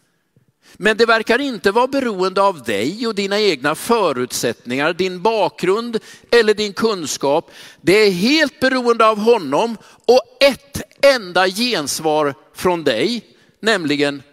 Men 0.77 0.97
det 0.97 1.05
verkar 1.05 1.39
inte 1.39 1.71
vara 1.71 1.87
beroende 1.87 2.41
av 2.41 2.63
dig 2.63 3.07
och 3.07 3.15
dina 3.15 3.39
egna 3.39 3.75
förutsättningar, 3.75 4.93
din 4.93 5.21
bakgrund 5.21 5.99
eller 6.31 6.53
din 6.53 6.73
kunskap. 6.73 7.51
Det 7.81 7.93
är 7.93 8.11
helt 8.11 8.59
beroende 8.59 9.07
av 9.07 9.19
honom 9.19 9.77
och 10.05 10.21
ett 10.39 10.81
enda 11.05 11.47
gensvar 11.47 12.35
från 12.53 12.83
dig, 12.83 13.37
nämligen 13.59 14.23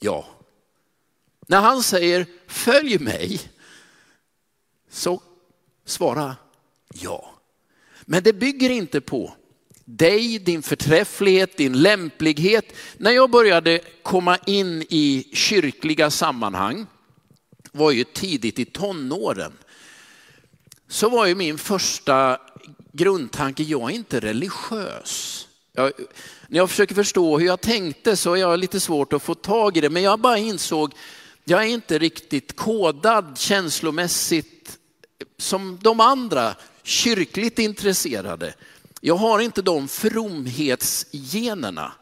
ja. 0.00 0.26
När 1.46 1.60
han 1.60 1.82
säger 1.82 2.26
följ 2.46 2.98
mig, 2.98 3.40
så 4.90 5.22
svara 5.86 6.36
ja. 6.94 7.34
Men 8.04 8.22
det 8.22 8.32
bygger 8.32 8.70
inte 8.70 9.00
på 9.00 9.34
dig, 9.96 10.38
din 10.38 10.62
förträfflighet, 10.62 11.56
din 11.56 11.82
lämplighet. 11.82 12.72
När 12.96 13.10
jag 13.10 13.30
började 13.30 13.80
komma 14.02 14.38
in 14.46 14.82
i 14.88 15.28
kyrkliga 15.32 16.10
sammanhang, 16.10 16.86
var 17.72 17.90
ju 17.90 18.04
tidigt 18.04 18.58
i 18.58 18.64
tonåren, 18.64 19.52
så 20.88 21.08
var 21.08 21.26
ju 21.26 21.34
min 21.34 21.58
första 21.58 22.38
grundtanke, 22.92 23.62
jag 23.62 23.90
är 23.90 23.94
inte 23.94 24.20
religiös. 24.20 25.48
Jag, 25.72 25.92
när 26.48 26.58
jag 26.58 26.70
försöker 26.70 26.94
förstå 26.94 27.38
hur 27.38 27.46
jag 27.46 27.60
tänkte 27.60 28.16
så 28.16 28.32
är 28.32 28.40
jag 28.40 28.58
lite 28.58 28.80
svårt 28.80 29.12
att 29.12 29.22
få 29.22 29.34
tag 29.34 29.76
i 29.76 29.80
det, 29.80 29.90
men 29.90 30.02
jag 30.02 30.20
bara 30.20 30.38
insåg, 30.38 30.92
jag 31.44 31.62
är 31.62 31.66
inte 31.66 31.98
riktigt 31.98 32.56
kodad 32.56 33.38
känslomässigt 33.38 34.78
som 35.38 35.78
de 35.82 36.00
andra 36.00 36.54
kyrkligt 36.82 37.58
intresserade. 37.58 38.54
Jag 39.04 39.16
har 39.16 39.40
inte 39.40 39.62
de 39.62 39.88
fromhetsgenerna. 39.88 41.92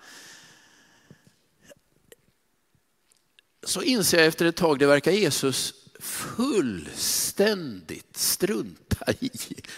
Så 3.62 3.82
inser 3.82 4.18
jag 4.18 4.26
efter 4.26 4.46
ett 4.46 4.56
tag, 4.56 4.78
det 4.78 4.86
verkar 4.86 5.12
Jesus 5.12 5.74
fullständigt 6.00 8.16
strunta 8.16 9.12
i. 9.20 9.30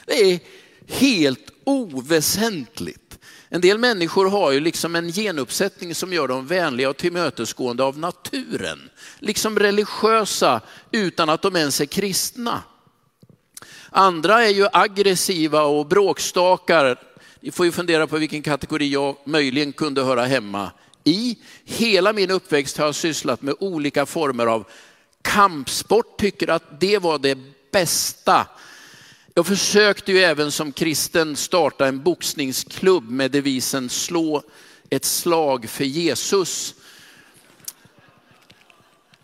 Det 0.07 0.13
är 0.13 0.41
helt 0.87 1.51
oväsentligt. 1.65 3.19
En 3.49 3.61
del 3.61 3.79
människor 3.79 4.31
har 4.31 4.53
ju 4.53 4.61
liksom 4.61 4.97
en 4.97 5.13
genuppsättning 5.13 5.95
som 5.95 6.13
gör 6.13 6.29
dem 6.29 6.47
vänliga 6.47 6.91
och 6.91 6.97
tillmötesgående 6.97 7.85
av 7.85 7.99
naturen. 7.99 8.91
Liksom 9.19 9.59
religiösa 9.59 10.61
utan 10.91 11.29
att 11.29 11.43
de 11.43 11.57
ens 11.57 11.81
är 11.81 11.87
kristna. 11.87 12.63
Andra 13.91 14.45
är 14.45 14.51
ju 14.51 14.69
aggressiva 14.73 15.63
och 15.63 15.87
bråkstakar. 15.87 17.12
Ni 17.45 17.51
får 17.51 17.67
ju 17.67 17.73
fundera 17.73 18.07
på 18.07 18.19
vilken 18.19 18.43
kategori 18.43 18.89
jag 18.89 19.17
möjligen 19.25 19.73
kunde 19.73 20.03
höra 20.03 20.25
hemma 20.25 20.71
i. 21.05 21.39
Hela 21.65 22.13
min 22.13 22.31
uppväxt 22.31 22.79
har 22.79 22.85
jag 22.85 22.95
sysslat 22.95 23.43
med 23.43 23.55
olika 23.61 24.07
former 24.07 24.47
av 24.47 24.65
kampsport, 25.23 26.21
tycker 26.21 26.51
att 26.51 26.81
det 26.81 26.99
var 26.99 27.19
det 27.19 27.39
bästa. 27.71 28.47
Jag 29.35 29.47
försökte 29.47 30.13
ju 30.13 30.19
även 30.19 30.53
som 30.53 30.73
kristen 30.73 31.37
starta 31.37 31.87
en 31.87 32.03
boxningsklubb 32.03 33.11
med 33.11 33.31
devisen 33.31 33.89
slå 33.89 34.43
ett 34.91 35.05
slag 35.05 35.69
för 35.69 35.85
Jesus. 35.85 36.75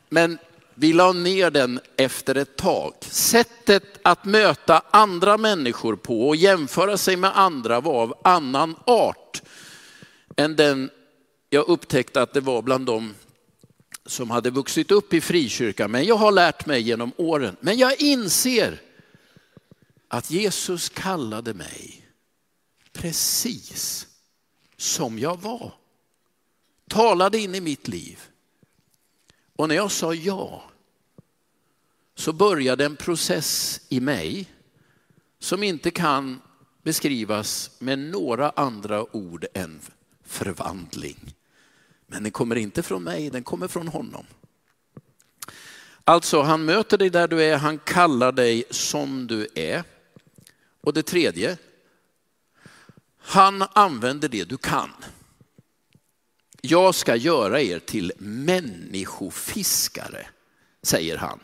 Men 0.09 0.38
vi 0.80 0.92
la 0.92 1.12
ner 1.12 1.50
den 1.50 1.80
efter 1.96 2.34
ett 2.34 2.56
tag. 2.56 2.94
Sättet 3.00 3.84
att 4.02 4.24
möta 4.24 4.82
andra 4.90 5.36
människor 5.36 5.96
på 5.96 6.28
och 6.28 6.36
jämföra 6.36 6.98
sig 6.98 7.16
med 7.16 7.38
andra 7.38 7.80
var 7.80 8.02
av 8.02 8.14
annan 8.24 8.76
art 8.86 9.42
än 10.36 10.56
den 10.56 10.90
jag 11.50 11.68
upptäckte 11.68 12.22
att 12.22 12.32
det 12.32 12.40
var 12.40 12.62
bland 12.62 12.86
dem 12.86 13.14
som 14.06 14.30
hade 14.30 14.50
vuxit 14.50 14.90
upp 14.90 15.14
i 15.14 15.20
frikyrkan. 15.20 15.90
Men 15.90 16.04
jag 16.04 16.16
har 16.16 16.32
lärt 16.32 16.66
mig 16.66 16.82
genom 16.82 17.12
åren. 17.16 17.56
Men 17.60 17.78
jag 17.78 18.00
inser 18.00 18.80
att 20.08 20.30
Jesus 20.30 20.88
kallade 20.88 21.54
mig 21.54 22.06
precis 22.92 24.06
som 24.76 25.18
jag 25.18 25.40
var. 25.40 25.72
Talade 26.88 27.38
in 27.38 27.54
i 27.54 27.60
mitt 27.60 27.88
liv. 27.88 28.20
Och 29.59 29.68
när 29.68 29.75
jag 29.75 29.90
sa 29.90 30.14
ja 30.14 30.62
så 32.14 32.33
började 32.33 32.85
en 32.85 32.97
process 32.97 33.81
i 33.88 34.01
mig 34.01 34.47
som 35.38 35.62
inte 35.62 35.90
kan 35.90 36.40
beskrivas 36.83 37.71
med 37.79 37.99
några 37.99 38.51
andra 38.51 39.16
ord 39.16 39.47
än 39.55 39.81
förvandling. 40.25 41.35
Men 42.07 42.23
den 42.23 42.33
kommer 42.33 42.57
inte 42.57 42.83
från 42.83 43.03
mig, 43.03 43.31
den 43.31 43.44
kommer 43.44 43.68
från 43.68 43.88
honom. 43.88 44.27
Alltså, 46.05 46.42
han 46.42 46.64
möter 46.64 46.99
dig 46.99 47.11
där 47.11 47.29
du 47.29 47.42
är, 47.44 47.57
han 47.57 47.79
kallar 47.79 48.33
dig 48.33 48.64
som 48.71 49.27
du 49.27 49.49
är. 49.55 49.85
Och 50.81 50.92
det 50.92 51.03
tredje, 51.03 51.57
han 53.18 53.64
använder 53.73 54.29
det 54.29 54.44
du 54.44 54.57
kan. 54.57 54.90
Jag 56.61 56.94
ska 56.94 57.16
göra 57.16 57.61
er 57.61 57.79
till 57.79 58.12
människofiskare, 58.18 60.27
säger 60.83 61.16
han. 61.16 61.40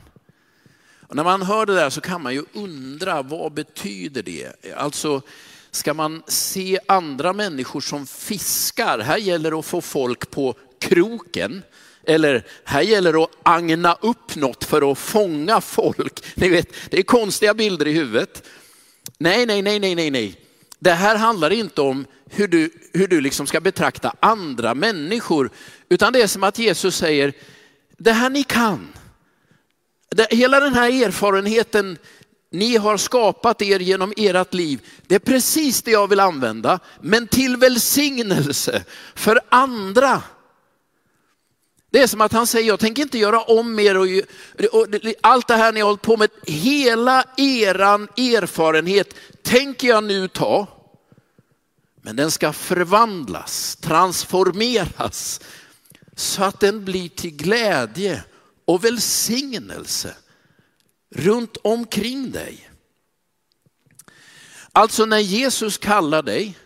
Och 1.08 1.16
när 1.16 1.24
man 1.24 1.42
hör 1.42 1.66
det 1.66 1.74
där 1.74 1.90
så 1.90 2.00
kan 2.00 2.22
man 2.22 2.34
ju 2.34 2.44
undra, 2.52 3.22
vad 3.22 3.52
betyder 3.52 4.22
det? 4.22 4.52
Alltså, 4.76 5.22
ska 5.70 5.94
man 5.94 6.22
se 6.26 6.78
andra 6.88 7.32
människor 7.32 7.80
som 7.80 8.06
fiskar? 8.06 8.98
Här 8.98 9.16
gäller 9.16 9.50
det 9.50 9.56
att 9.56 9.66
få 9.66 9.80
folk 9.80 10.30
på 10.30 10.54
kroken. 10.78 11.62
Eller 12.06 12.46
här 12.64 12.82
gäller 12.82 13.12
det 13.12 13.22
att 13.22 13.30
agna 13.42 13.98
upp 14.00 14.36
något 14.36 14.64
för 14.64 14.92
att 14.92 14.98
fånga 14.98 15.60
folk. 15.60 16.24
Ni 16.34 16.48
vet, 16.48 16.68
det 16.90 16.98
är 16.98 17.02
konstiga 17.02 17.54
bilder 17.54 17.86
i 17.86 17.92
huvudet. 17.92 18.42
Nej, 19.18 19.46
nej, 19.46 19.62
nej, 19.62 19.80
nej, 19.80 19.94
nej, 19.94 20.10
nej. 20.10 20.40
Det 20.78 20.92
här 20.92 21.16
handlar 21.16 21.50
inte 21.50 21.80
om 21.80 22.06
hur 22.30 22.48
du, 22.48 22.70
hur 22.92 23.08
du 23.08 23.20
liksom 23.20 23.46
ska 23.46 23.60
betrakta 23.60 24.14
andra 24.20 24.74
människor, 24.74 25.50
utan 25.88 26.12
det 26.12 26.22
är 26.22 26.26
som 26.26 26.44
att 26.44 26.58
Jesus 26.58 26.96
säger, 26.96 27.32
det 27.98 28.12
här 28.12 28.30
ni 28.30 28.42
kan, 28.42 28.88
hela 30.30 30.60
den 30.60 30.74
här 30.74 31.04
erfarenheten 31.04 31.98
ni 32.50 32.76
har 32.76 32.96
skapat 32.96 33.62
er 33.62 33.80
genom 33.80 34.12
ert 34.16 34.54
liv, 34.54 34.80
det 35.06 35.14
är 35.14 35.18
precis 35.18 35.82
det 35.82 35.90
jag 35.90 36.08
vill 36.08 36.20
använda, 36.20 36.80
men 37.00 37.28
till 37.28 37.56
välsignelse 37.56 38.84
för 39.14 39.40
andra. 39.48 40.22
Det 41.90 42.02
är 42.02 42.06
som 42.06 42.20
att 42.20 42.32
han 42.32 42.46
säger, 42.46 42.68
jag 42.68 42.80
tänker 42.80 43.02
inte 43.02 43.18
göra 43.18 43.40
om 43.40 43.78
er 43.78 43.96
och, 43.96 44.06
och 44.72 44.86
allt 45.20 45.48
det 45.48 45.56
här 45.56 45.72
ni 45.72 45.80
har 45.80 45.86
hållit 45.86 46.02
på 46.02 46.16
med, 46.16 46.30
hela 46.46 47.24
eran 47.36 48.08
erfarenhet 48.16 49.14
tänker 49.42 49.88
jag 49.88 50.04
nu 50.04 50.28
ta. 50.28 50.66
Men 52.06 52.16
den 52.16 52.30
ska 52.30 52.52
förvandlas, 52.52 53.76
transformeras 53.76 55.40
så 56.16 56.44
att 56.44 56.60
den 56.60 56.84
blir 56.84 57.08
till 57.08 57.30
glädje 57.30 58.24
och 58.64 58.84
välsignelse 58.84 60.14
runt 61.14 61.56
omkring 61.62 62.30
dig. 62.30 62.70
Alltså 64.72 65.04
när 65.06 65.18
Jesus 65.18 65.78
kallar 65.78 66.22
dig, 66.22 66.58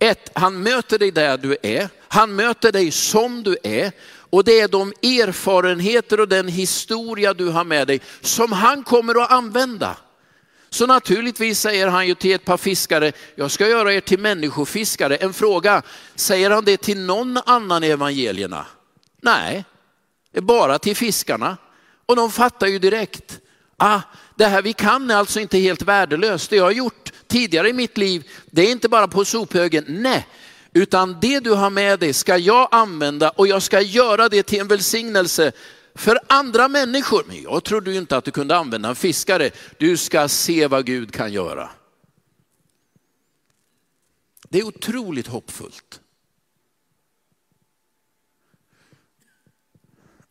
ett, 0.00 0.30
han 0.34 0.62
möter 0.62 0.98
dig 0.98 1.10
där 1.10 1.38
du 1.38 1.56
är, 1.62 1.88
han 2.08 2.36
möter 2.36 2.72
dig 2.72 2.90
som 2.90 3.42
du 3.42 3.56
är 3.62 3.92
och 4.30 4.44
det 4.44 4.60
är 4.60 4.68
de 4.68 4.92
erfarenheter 5.02 6.20
och 6.20 6.28
den 6.28 6.48
historia 6.48 7.34
du 7.34 7.48
har 7.48 7.64
med 7.64 7.86
dig 7.86 8.00
som 8.20 8.52
han 8.52 8.84
kommer 8.84 9.22
att 9.22 9.30
använda. 9.30 9.96
Så 10.70 10.86
naturligtvis 10.86 11.60
säger 11.60 11.88
han 11.88 12.06
ju 12.06 12.14
till 12.14 12.34
ett 12.34 12.44
par 12.44 12.56
fiskare, 12.56 13.12
jag 13.34 13.50
ska 13.50 13.68
göra 13.68 13.92
er 13.92 14.00
till 14.00 14.18
människofiskare. 14.18 15.16
En 15.16 15.32
fråga, 15.32 15.82
säger 16.14 16.50
han 16.50 16.64
det 16.64 16.76
till 16.76 16.98
någon 16.98 17.36
annan 17.46 17.84
i 17.84 17.86
evangelierna? 17.86 18.66
Nej, 19.22 19.64
det 20.32 20.38
är 20.38 20.42
bara 20.42 20.78
till 20.78 20.96
fiskarna. 20.96 21.56
Och 22.06 22.16
de 22.16 22.32
fattar 22.32 22.66
ju 22.66 22.78
direkt, 22.78 23.40
ah, 23.76 24.00
det 24.34 24.46
här 24.46 24.62
vi 24.62 24.72
kan 24.72 25.10
är 25.10 25.14
alltså 25.14 25.40
inte 25.40 25.58
helt 25.58 25.82
värdelöst. 25.82 26.50
Det 26.50 26.56
jag 26.56 26.64
har 26.64 26.70
gjort 26.70 27.12
tidigare 27.26 27.68
i 27.68 27.72
mitt 27.72 27.98
liv, 27.98 28.30
det 28.50 28.62
är 28.62 28.70
inte 28.70 28.88
bara 28.88 29.08
på 29.08 29.24
sophögen. 29.24 29.84
Nej, 29.88 30.26
utan 30.72 31.20
det 31.20 31.40
du 31.40 31.50
har 31.50 31.70
med 31.70 31.98
dig 31.98 32.12
ska 32.12 32.36
jag 32.36 32.68
använda 32.70 33.30
och 33.30 33.46
jag 33.46 33.62
ska 33.62 33.80
göra 33.80 34.28
det 34.28 34.42
till 34.42 34.60
en 34.60 34.68
välsignelse 34.68 35.52
för 35.96 36.18
andra 36.26 36.68
människor. 36.68 37.24
Men 37.28 37.42
jag 37.42 37.64
trodde 37.64 37.90
ju 37.90 37.98
inte 37.98 38.16
att 38.16 38.24
du 38.24 38.30
kunde 38.30 38.56
använda 38.56 38.88
en 38.88 38.96
fiskare. 38.96 39.50
Du 39.78 39.96
ska 39.96 40.28
se 40.28 40.66
vad 40.66 40.86
Gud 40.86 41.12
kan 41.12 41.32
göra. 41.32 41.70
Det 44.48 44.58
är 44.58 44.64
otroligt 44.64 45.26
hoppfullt. 45.26 46.00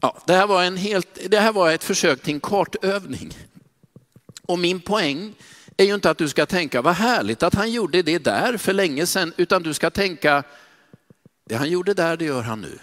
Ja, 0.01 0.23
det, 0.27 0.33
här 0.33 0.47
var 0.47 0.63
en 0.63 0.77
helt, 0.77 1.19
det 1.29 1.39
här 1.39 1.53
var 1.53 1.71
ett 1.71 1.83
försök 1.83 2.21
till 2.21 2.33
en 2.33 2.39
kartövning. 2.39 3.37
Och 4.41 4.59
min 4.59 4.81
poäng 4.81 5.33
är 5.77 5.85
ju 5.85 5.95
inte 5.95 6.09
att 6.09 6.17
du 6.17 6.29
ska 6.29 6.45
tänka 6.45 6.81
vad 6.81 6.95
härligt 6.95 7.43
att 7.43 7.53
han 7.53 7.71
gjorde 7.71 8.01
det 8.01 8.19
där 8.19 8.57
för 8.57 8.73
länge 8.73 9.05
sedan, 9.05 9.33
utan 9.37 9.63
du 9.63 9.73
ska 9.73 9.89
tänka 9.89 10.43
det 11.45 11.55
han 11.55 11.69
gjorde 11.69 11.93
där, 11.93 12.17
det 12.17 12.25
gör 12.25 12.41
han 12.41 12.61
nu. 12.61 12.79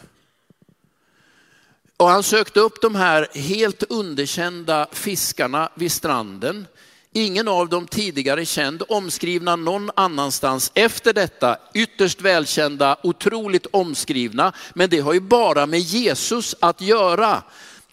Och 2.03 2.09
han 2.09 2.23
sökte 2.23 2.61
upp 2.61 2.81
de 2.81 2.95
här 2.95 3.29
helt 3.35 3.83
underkända 3.83 4.87
fiskarna 4.93 5.69
vid 5.75 5.93
stranden. 5.93 6.67
Ingen 7.13 7.49
av 7.49 7.69
dem 7.69 7.87
tidigare 7.87 8.45
känd, 8.45 8.83
omskrivna 8.89 9.57
någon 9.57 9.91
annanstans. 9.97 10.73
Efter 10.75 11.13
detta 11.13 11.57
ytterst 11.75 12.21
välkända, 12.21 12.97
otroligt 13.03 13.67
omskrivna. 13.71 14.53
Men 14.75 14.91
det 14.91 15.01
har 15.01 15.13
ju 15.13 15.21
bara 15.21 15.67
med 15.67 15.81
Jesus 15.81 16.55
att 16.61 16.81
göra. 16.81 17.43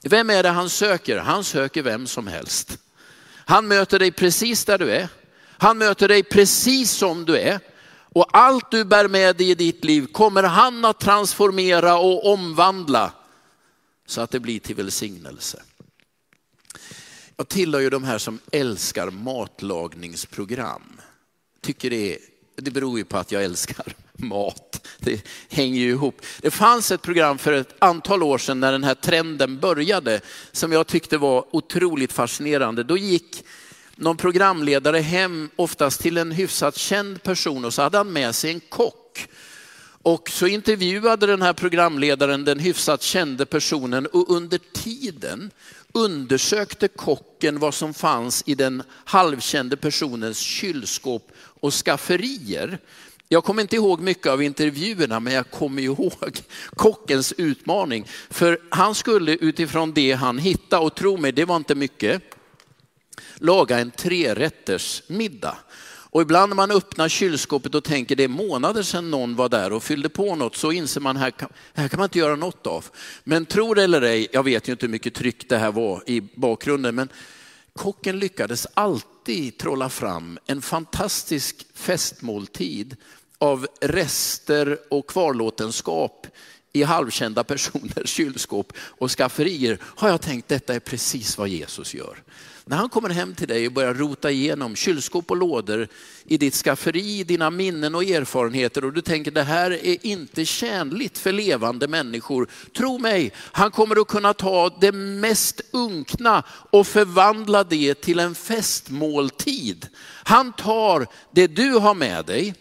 Vem 0.03 0.29
är 0.29 0.43
det 0.43 0.49
han 0.49 0.69
söker? 0.69 1.17
Han 1.17 1.43
söker 1.43 1.83
vem 1.83 2.07
som 2.07 2.27
helst. 2.27 2.77
Han 3.45 3.67
möter 3.67 3.99
dig 3.99 4.11
precis 4.11 4.65
där 4.65 4.77
du 4.77 4.91
är. 4.91 5.07
Han 5.57 5.77
möter 5.77 6.07
dig 6.07 6.23
precis 6.23 6.91
som 6.91 7.25
du 7.25 7.37
är. 7.37 7.59
Och 8.13 8.37
allt 8.37 8.71
du 8.71 8.85
bär 8.85 9.07
med 9.07 9.35
dig 9.35 9.49
i 9.49 9.55
ditt 9.55 9.85
liv 9.85 10.07
kommer 10.11 10.43
han 10.43 10.85
att 10.85 10.99
transformera 10.99 11.97
och 11.97 12.33
omvandla 12.33 13.11
så 14.09 14.21
att 14.21 14.31
det 14.31 14.39
blir 14.39 14.59
till 14.59 14.75
välsignelse. 14.75 15.61
Jag 17.37 17.47
tillhör 17.47 17.81
ju 17.81 17.89
de 17.89 18.03
här 18.03 18.17
som 18.17 18.39
älskar 18.51 19.09
matlagningsprogram. 19.09 21.01
Tycker 21.61 21.89
det, 21.89 22.13
är, 22.13 22.19
det 22.55 22.71
beror 22.71 22.97
ju 22.97 23.05
på 23.05 23.17
att 23.17 23.31
jag 23.31 23.43
älskar 23.43 23.93
mat. 24.13 24.87
Det 24.99 25.25
hänger 25.49 25.79
ju 25.79 25.89
ihop. 25.89 26.21
Det 26.41 26.51
fanns 26.51 26.91
ett 26.91 27.01
program 27.01 27.37
för 27.37 27.53
ett 27.53 27.75
antal 27.79 28.23
år 28.23 28.37
sedan 28.37 28.59
när 28.59 28.71
den 28.71 28.83
här 28.83 28.95
trenden 28.95 29.59
började 29.59 30.21
som 30.51 30.71
jag 30.71 30.87
tyckte 30.87 31.17
var 31.17 31.55
otroligt 31.55 32.13
fascinerande. 32.13 32.83
Då 32.83 32.97
gick 32.97 33.43
någon 33.95 34.17
programledare 34.17 34.97
hem, 34.97 35.49
oftast 35.55 36.01
till 36.01 36.17
en 36.17 36.31
hyfsat 36.31 36.77
känd 36.77 37.23
person 37.23 37.65
och 37.65 37.73
så 37.73 37.81
hade 37.81 37.97
han 37.97 38.13
med 38.13 38.35
sig 38.35 38.51
en 38.51 38.59
kock. 38.59 39.27
Och 40.01 40.29
så 40.29 40.47
intervjuade 40.47 41.25
den 41.25 41.41
här 41.41 41.53
programledaren 41.53 42.45
den 42.45 42.59
hyfsat 42.59 43.01
kände 43.01 43.45
personen 43.45 44.05
och 44.05 44.29
under 44.29 44.59
tiden 44.73 45.51
undersökte 45.93 46.87
kocken 46.87 47.59
vad 47.59 47.73
som 47.73 47.93
fanns 47.93 48.43
i 48.45 48.55
den 48.55 48.83
halvkände 49.05 49.77
personens 49.77 50.39
kylskåp 50.39 51.31
och 51.37 51.73
skafferier. 51.73 52.79
Jag 53.27 53.43
kommer 53.43 53.61
inte 53.61 53.75
ihåg 53.75 54.01
mycket 54.01 54.27
av 54.27 54.43
intervjuerna, 54.43 55.19
men 55.19 55.33
jag 55.33 55.51
kommer 55.51 55.81
ihåg 55.81 56.41
kockens 56.75 57.33
utmaning. 57.37 58.07
För 58.29 58.59
han 58.69 58.95
skulle 58.95 59.31
utifrån 59.31 59.93
det 59.93 60.11
han 60.11 60.37
hittade, 60.37 60.85
och 60.85 60.95
tro 60.95 61.17
mig, 61.17 61.31
det 61.31 61.45
var 61.45 61.55
inte 61.55 61.75
mycket, 61.75 62.21
laga 63.35 63.79
en 63.79 63.91
trerätters 63.91 65.03
middag. 65.07 65.57
Och 66.11 66.21
ibland 66.21 66.49
när 66.49 66.55
man 66.55 66.71
öppnar 66.71 67.09
kylskåpet 67.09 67.75
och 67.75 67.83
tänker 67.83 68.15
det 68.15 68.23
är 68.23 68.27
månader 68.27 68.83
sedan 68.83 69.11
någon 69.11 69.35
var 69.35 69.49
där 69.49 69.73
och 69.73 69.83
fyllde 69.83 70.09
på 70.09 70.35
något 70.35 70.55
så 70.55 70.71
inser 70.71 71.01
man 71.01 71.17
här 71.17 71.31
kan, 71.31 71.49
här 71.73 71.87
kan 71.87 71.97
man 71.97 72.05
inte 72.05 72.19
göra 72.19 72.35
något 72.35 72.67
av. 72.67 72.85
Men 73.23 73.45
tro 73.45 73.73
det 73.73 73.83
eller 73.83 74.01
ej, 74.01 74.27
jag 74.31 74.43
vet 74.43 74.67
ju 74.67 74.71
inte 74.71 74.85
hur 74.85 74.91
mycket 74.91 75.13
tryck 75.13 75.49
det 75.49 75.57
här 75.57 75.71
var 75.71 76.03
i 76.07 76.21
bakgrunden, 76.35 76.95
men 76.95 77.09
kocken 77.73 78.19
lyckades 78.19 78.67
alltid 78.73 79.57
trolla 79.57 79.89
fram 79.89 80.39
en 80.45 80.61
fantastisk 80.61 81.65
festmåltid 81.73 82.95
av 83.37 83.67
rester 83.81 84.77
och 84.89 85.07
kvarlåtenskap 85.07 86.27
i 86.73 86.83
halvkända 86.83 87.43
personers 87.43 88.09
kylskåp 88.09 88.73
och 88.77 89.11
skafferier 89.11 89.77
har 89.81 90.09
jag 90.09 90.21
tänkt 90.21 90.47
detta 90.47 90.75
är 90.75 90.79
precis 90.79 91.37
vad 91.37 91.47
Jesus 91.47 91.93
gör. 91.93 92.23
När 92.69 92.77
han 92.77 92.89
kommer 92.89 93.09
hem 93.09 93.35
till 93.35 93.47
dig 93.47 93.67
och 93.67 93.73
börjar 93.73 93.93
rota 93.93 94.31
igenom 94.31 94.75
kylskåp 94.75 95.31
och 95.31 95.37
lådor 95.37 95.87
i 96.25 96.37
ditt 96.37 96.55
skafferi, 96.55 97.23
dina 97.23 97.49
minnen 97.49 97.95
och 97.95 98.03
erfarenheter 98.03 98.85
och 98.85 98.93
du 98.93 99.01
tänker 99.01 99.31
det 99.31 99.43
här 99.43 99.71
är 99.71 100.05
inte 100.05 100.45
tjänligt 100.45 101.17
för 101.17 101.31
levande 101.31 101.87
människor. 101.87 102.47
Tro 102.77 102.97
mig, 102.97 103.33
han 103.35 103.71
kommer 103.71 104.01
att 104.01 104.07
kunna 104.07 104.33
ta 104.33 104.77
det 104.81 104.91
mest 104.91 105.61
unkna 105.71 106.43
och 106.49 106.87
förvandla 106.87 107.63
det 107.63 107.93
till 107.93 108.19
en 108.19 108.35
festmåltid. 108.35 109.87
Han 110.23 110.53
tar 110.53 111.07
det 111.31 111.47
du 111.47 111.71
har 111.71 111.93
med 111.93 112.25
dig 112.25 112.55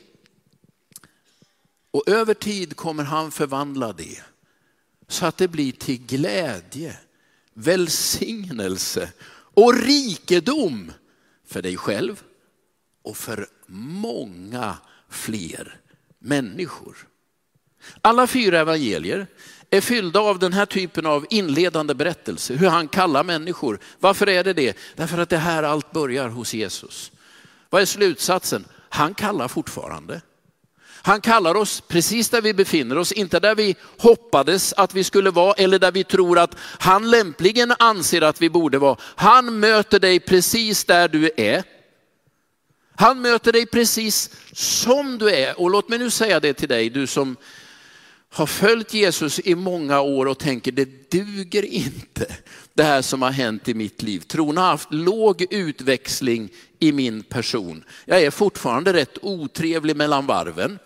och 1.91 2.09
över 2.09 2.35
tid 2.35 2.77
kommer 2.77 3.05
han 3.05 3.31
förvandla 3.31 3.93
det 3.93 4.23
så 5.09 5.27
att 5.27 5.37
det 5.37 5.49
blir 5.49 5.73
till 5.73 6.07
glädje, 6.07 6.97
välsignelse 7.55 9.09
och 9.59 9.75
rikedom 9.75 10.93
för 11.47 11.63
dig 11.63 11.77
själv 11.77 12.23
och 13.05 13.17
för 13.17 13.47
många 13.67 14.77
fler 15.11 15.81
människor. 16.19 16.97
Alla 18.01 18.27
fyra 18.27 18.61
evangelier 18.61 19.27
är 19.71 19.81
fyllda 19.81 20.21
av 20.21 20.39
den 20.39 20.53
här 20.53 20.67
typen 20.67 21.07
av 21.07 21.27
inledande 21.31 21.95
berättelse, 21.95 22.55
hur 22.55 22.69
han 22.69 22.89
kallar 22.89 23.25
människor. 23.25 23.79
Varför 23.99 24.29
är 24.29 24.45
det 24.45 24.53
det? 24.53 24.77
Därför 24.97 25.19
att 25.19 25.29
det 25.29 25.37
här 25.37 25.63
allt 25.63 25.93
börjar 25.93 26.29
hos 26.29 26.55
Jesus. 26.55 27.13
Vad 27.71 27.83
är 27.83 27.87
slutsatsen? 27.87 28.65
Han 28.89 29.15
kallar 29.15 29.49
fortfarande. 29.49 30.21
Han 31.09 31.21
kallar 31.21 31.55
oss 31.55 31.81
precis 31.81 32.29
där 32.29 32.43
vi 32.43 32.55
befinner 32.55 32.99
oss, 32.99 33.13
inte 33.13 33.41
där 33.41 33.55
vi 33.55 33.77
hoppades 33.99 34.73
att 34.77 34.95
vi 34.95 35.05
skulle 35.05 35.31
vara 35.31 35.53
eller 35.53 35.79
där 35.79 35.93
vi 35.93 36.05
tror 36.05 36.39
att 36.39 36.57
han 36.61 37.11
lämpligen 37.11 37.75
anser 37.79 38.23
att 38.23 38.43
vi 38.43 38.51
borde 38.51 38.79
vara. 38.79 38.97
Han 39.01 39.61
möter 39.61 40.01
dig 40.01 40.21
precis 40.21 40.85
där 40.85 41.09
du 41.09 41.31
är. 41.37 41.65
Han 42.97 43.21
möter 43.21 43.53
dig 43.53 43.67
precis 43.67 44.31
som 44.53 45.19
du 45.19 45.31
är. 45.31 45.61
Och 45.61 45.71
låt 45.71 45.89
mig 45.89 45.99
nu 45.99 46.11
säga 46.11 46.41
det 46.41 46.55
till 46.55 46.69
dig, 46.69 46.91
du 46.91 47.07
som 47.07 47.37
har 48.31 48.47
följt 48.47 48.95
Jesus 48.95 49.41
i 49.45 49.55
många 49.55 50.01
år 50.01 50.27
och 50.27 50.39
tänker 50.39 50.73
det 50.73 51.11
duger 51.11 51.65
inte 51.65 52.37
det 52.75 52.83
här 52.83 53.03
som 53.03 53.23
har 53.23 53.31
hänt 53.31 53.69
i 53.69 53.75
mitt 53.75 54.03
liv. 54.03 54.21
Tron 54.21 54.57
har 54.57 54.67
haft 54.67 54.93
låg 54.93 55.47
utväxling 55.51 56.49
i 56.79 56.93
min 56.93 57.23
person. 57.23 57.85
Jag 58.05 58.23
är 58.23 58.31
fortfarande 58.31 58.93
rätt 58.93 59.19
otrevlig 59.23 59.97
mellan 59.97 60.27
varven. 60.27 60.79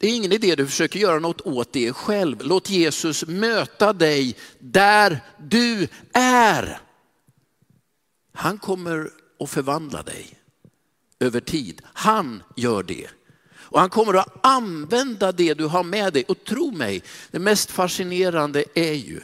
Det 0.00 0.06
är 0.06 0.16
ingen 0.16 0.32
idé 0.32 0.54
du 0.54 0.66
försöker 0.66 0.98
göra 0.98 1.18
något 1.18 1.40
åt 1.40 1.72
det 1.72 1.92
själv. 1.92 2.38
Låt 2.40 2.70
Jesus 2.70 3.26
möta 3.26 3.92
dig 3.92 4.36
där 4.58 5.20
du 5.38 5.88
är. 6.12 6.80
Han 8.32 8.58
kommer 8.58 9.10
att 9.40 9.50
förvandla 9.50 10.02
dig 10.02 10.38
över 11.18 11.40
tid. 11.40 11.82
Han 11.84 12.42
gör 12.56 12.82
det. 12.82 13.10
Och 13.52 13.80
han 13.80 13.90
kommer 13.90 14.14
att 14.14 14.46
använda 14.46 15.32
det 15.32 15.54
du 15.54 15.66
har 15.66 15.84
med 15.84 16.12
dig. 16.12 16.24
Och 16.28 16.44
tro 16.44 16.70
mig, 16.70 17.02
det 17.30 17.38
mest 17.38 17.70
fascinerande 17.70 18.64
är 18.74 18.94
ju 18.94 19.20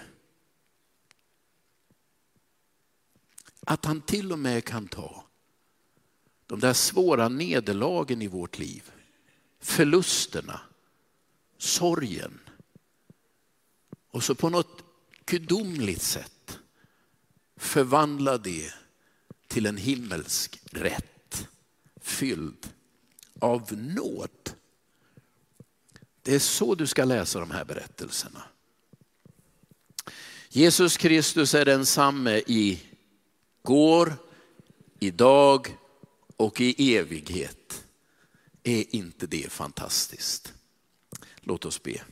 att 3.66 3.84
han 3.84 4.00
till 4.00 4.32
och 4.32 4.38
med 4.38 4.64
kan 4.64 4.88
ta 4.88 5.24
de 6.46 6.60
där 6.60 6.72
svåra 6.72 7.28
nederlagen 7.28 8.22
i 8.22 8.26
vårt 8.26 8.58
liv, 8.58 8.90
förlusterna, 9.60 10.60
sorgen. 11.58 12.40
Och 14.10 14.24
så 14.24 14.34
på 14.34 14.48
något 14.48 14.84
gudomligt 15.26 16.02
sätt 16.02 16.58
förvandla 17.56 18.38
det 18.38 18.72
till 19.46 19.66
en 19.66 19.76
himmelsk 19.76 20.60
rätt 20.70 21.48
fylld 22.00 22.72
av 23.40 23.72
nåd. 23.72 24.50
Det 26.22 26.34
är 26.34 26.38
så 26.38 26.74
du 26.74 26.86
ska 26.86 27.04
läsa 27.04 27.40
de 27.40 27.50
här 27.50 27.64
berättelserna. 27.64 28.42
Jesus 30.48 30.96
Kristus 30.96 31.54
är 31.54 31.64
densamme 31.64 32.42
i 32.46 32.82
går, 33.62 34.16
idag 34.98 35.76
och 36.36 36.60
i 36.60 36.96
evighet. 36.96 37.84
Är 38.62 38.94
inte 38.94 39.26
det 39.26 39.52
fantastiskt? 39.52 40.55
Låt 41.48 41.64
oss 41.64 41.82
be. 41.82 42.02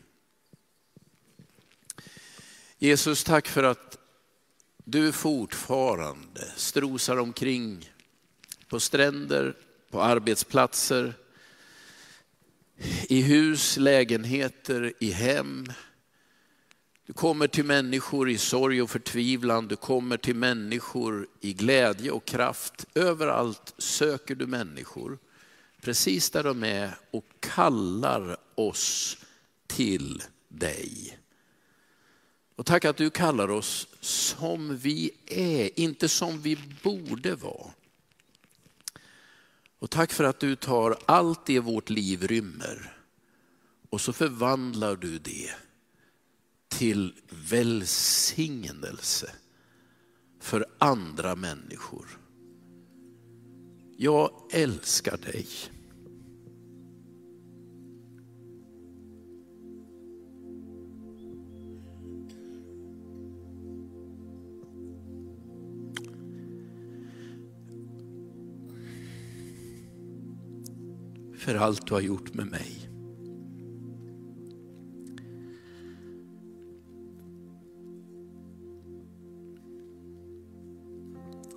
Jesus, 2.79 3.25
tack 3.25 3.49
för 3.49 3.62
att 3.62 3.99
du 4.85 5.12
fortfarande 5.12 6.53
strosar 6.57 7.16
omkring 7.16 7.90
på 8.68 8.81
stränder, 8.81 9.57
på 9.90 10.03
arbetsplatser, 10.03 11.14
i 13.09 13.23
hus, 13.23 13.77
lägenheter, 13.77 14.92
i 15.01 15.11
hem. 15.11 15.73
Du 17.07 17.12
kommer 17.12 17.47
till 17.47 17.64
människor 17.64 18.31
i 18.31 18.38
sorg 18.38 18.83
och 18.83 18.90
förtvivlan, 18.90 19.68
du 19.68 19.77
kommer 19.77 20.16
till 20.16 20.37
människor 20.37 21.29
i 21.40 21.53
glädje 21.53 22.11
och 22.11 22.25
kraft. 22.25 22.87
Överallt 22.94 23.75
söker 23.79 24.35
du 24.35 24.47
människor, 24.47 25.18
precis 25.81 26.31
där 26.31 26.42
de 26.42 26.64
är 26.64 26.99
och 27.11 27.25
kallar 27.40 28.37
oss 28.55 29.16
till 29.66 30.22
dig. 30.48 31.18
Och 32.57 32.66
tack 32.66 32.85
att 32.85 32.96
du 32.96 33.11
kallar 33.11 33.50
oss 33.50 33.88
som 34.00 34.77
vi 34.77 35.11
är, 35.27 35.81
inte 35.81 36.09
som 36.09 36.40
vi 36.40 36.59
borde 36.83 37.35
vara. 37.35 37.70
Och 39.79 39.90
tack 39.90 40.12
för 40.12 40.24
att 40.24 40.40
du 40.40 40.57
tar 40.57 40.96
allt 41.07 41.46
det 41.46 41.61
vårt 41.61 41.90
liv 41.90 42.27
rymmer 42.27 42.96
och 43.90 44.00
så 44.00 44.12
förvandlar 44.12 44.96
du 44.96 45.18
det 45.18 45.50
till 46.68 47.14
välsignelse 47.50 49.33
för 50.40 50.66
andra 50.79 51.37
människor. 51.37 52.18
Jag 53.96 54.31
älskar 54.50 55.16
dig. 55.16 55.46
För 71.45 71.55
allt 71.55 71.87
du 71.87 71.95
har 71.95 72.01
gjort 72.01 72.35
med 72.35 72.47
mig. 72.47 72.91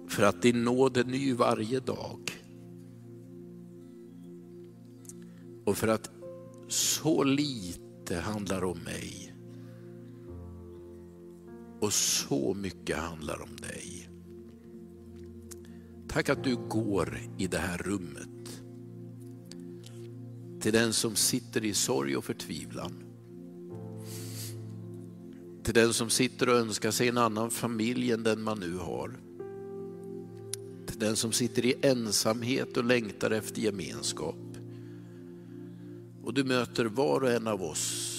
För 0.08 0.24
att 0.24 0.42
din 0.42 0.64
nåd 0.64 0.98
är 0.98 1.04
ny 1.04 1.34
varje 1.34 1.80
dag. 1.80 2.32
Och 5.66 5.78
för 5.78 5.88
att 5.88 6.12
så 6.68 7.24
lite 7.24 8.16
handlar 8.16 8.64
om 8.64 8.80
mig. 8.80 9.36
Och 11.80 11.94
så 11.94 12.54
mycket 12.54 12.98
handlar 12.98 13.42
om 13.42 13.56
dig. 13.56 14.10
Tack 16.08 16.30
att 16.30 16.44
du 16.44 16.56
går 16.56 17.18
i 17.38 17.48
det 17.48 17.58
här 17.58 17.78
rummet 17.78 18.37
till 20.60 20.74
den 20.74 20.94
som 20.94 21.16
sitter 21.16 21.66
i 21.66 21.74
sorg 21.74 22.18
och 22.18 22.26
förtvivlan. 22.26 23.04
Till 25.64 25.74
den 25.74 25.94
som 25.94 26.10
sitter 26.10 26.50
och 26.50 26.56
önskar 26.56 26.92
sig 26.92 27.08
en 27.08 27.18
annan 27.18 27.52
familj 27.52 28.12
än 28.12 28.24
den 28.24 28.42
man 28.42 28.60
nu 28.60 28.78
har. 28.78 29.20
Till 30.88 31.00
den 31.00 31.16
som 31.16 31.32
sitter 31.32 31.66
i 31.66 31.74
ensamhet 31.82 32.78
och 32.78 32.84
längtar 32.84 33.32
efter 33.32 33.62
gemenskap. 33.62 34.36
Och 36.24 36.34
du 36.34 36.44
möter 36.44 36.86
var 36.86 37.22
och 37.22 37.32
en 37.32 37.48
av 37.48 37.64
oss 37.64 38.14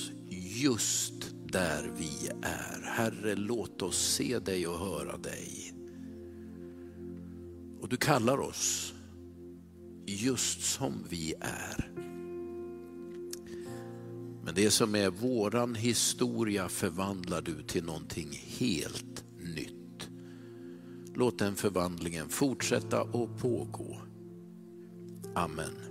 just 0.61 1.35
där 1.47 1.91
vi 1.99 2.31
är. 2.43 2.83
Herre, 2.85 3.35
låt 3.35 3.83
oss 3.83 3.99
se 3.99 4.39
dig 4.39 4.67
och 4.67 4.79
höra 4.79 5.17
dig. 5.17 5.75
Och 7.81 7.89
du 7.89 7.97
kallar 7.97 8.39
oss 8.39 8.95
just 10.07 10.63
som 10.63 11.05
vi 11.09 11.35
är. 11.41 12.08
Men 14.49 14.55
det 14.55 14.71
som 14.71 14.95
är 14.95 15.11
våran 15.11 15.75
historia 15.75 16.69
förvandlar 16.69 17.43
du 17.43 17.63
till 17.63 17.85
någonting 17.85 18.43
helt 18.59 19.25
nytt. 19.39 20.09
Låt 21.15 21.39
den 21.39 21.57
förvandlingen 21.57 22.29
fortsätta 22.29 23.03
och 23.03 23.39
pågå. 23.39 24.01
Amen. 25.35 25.88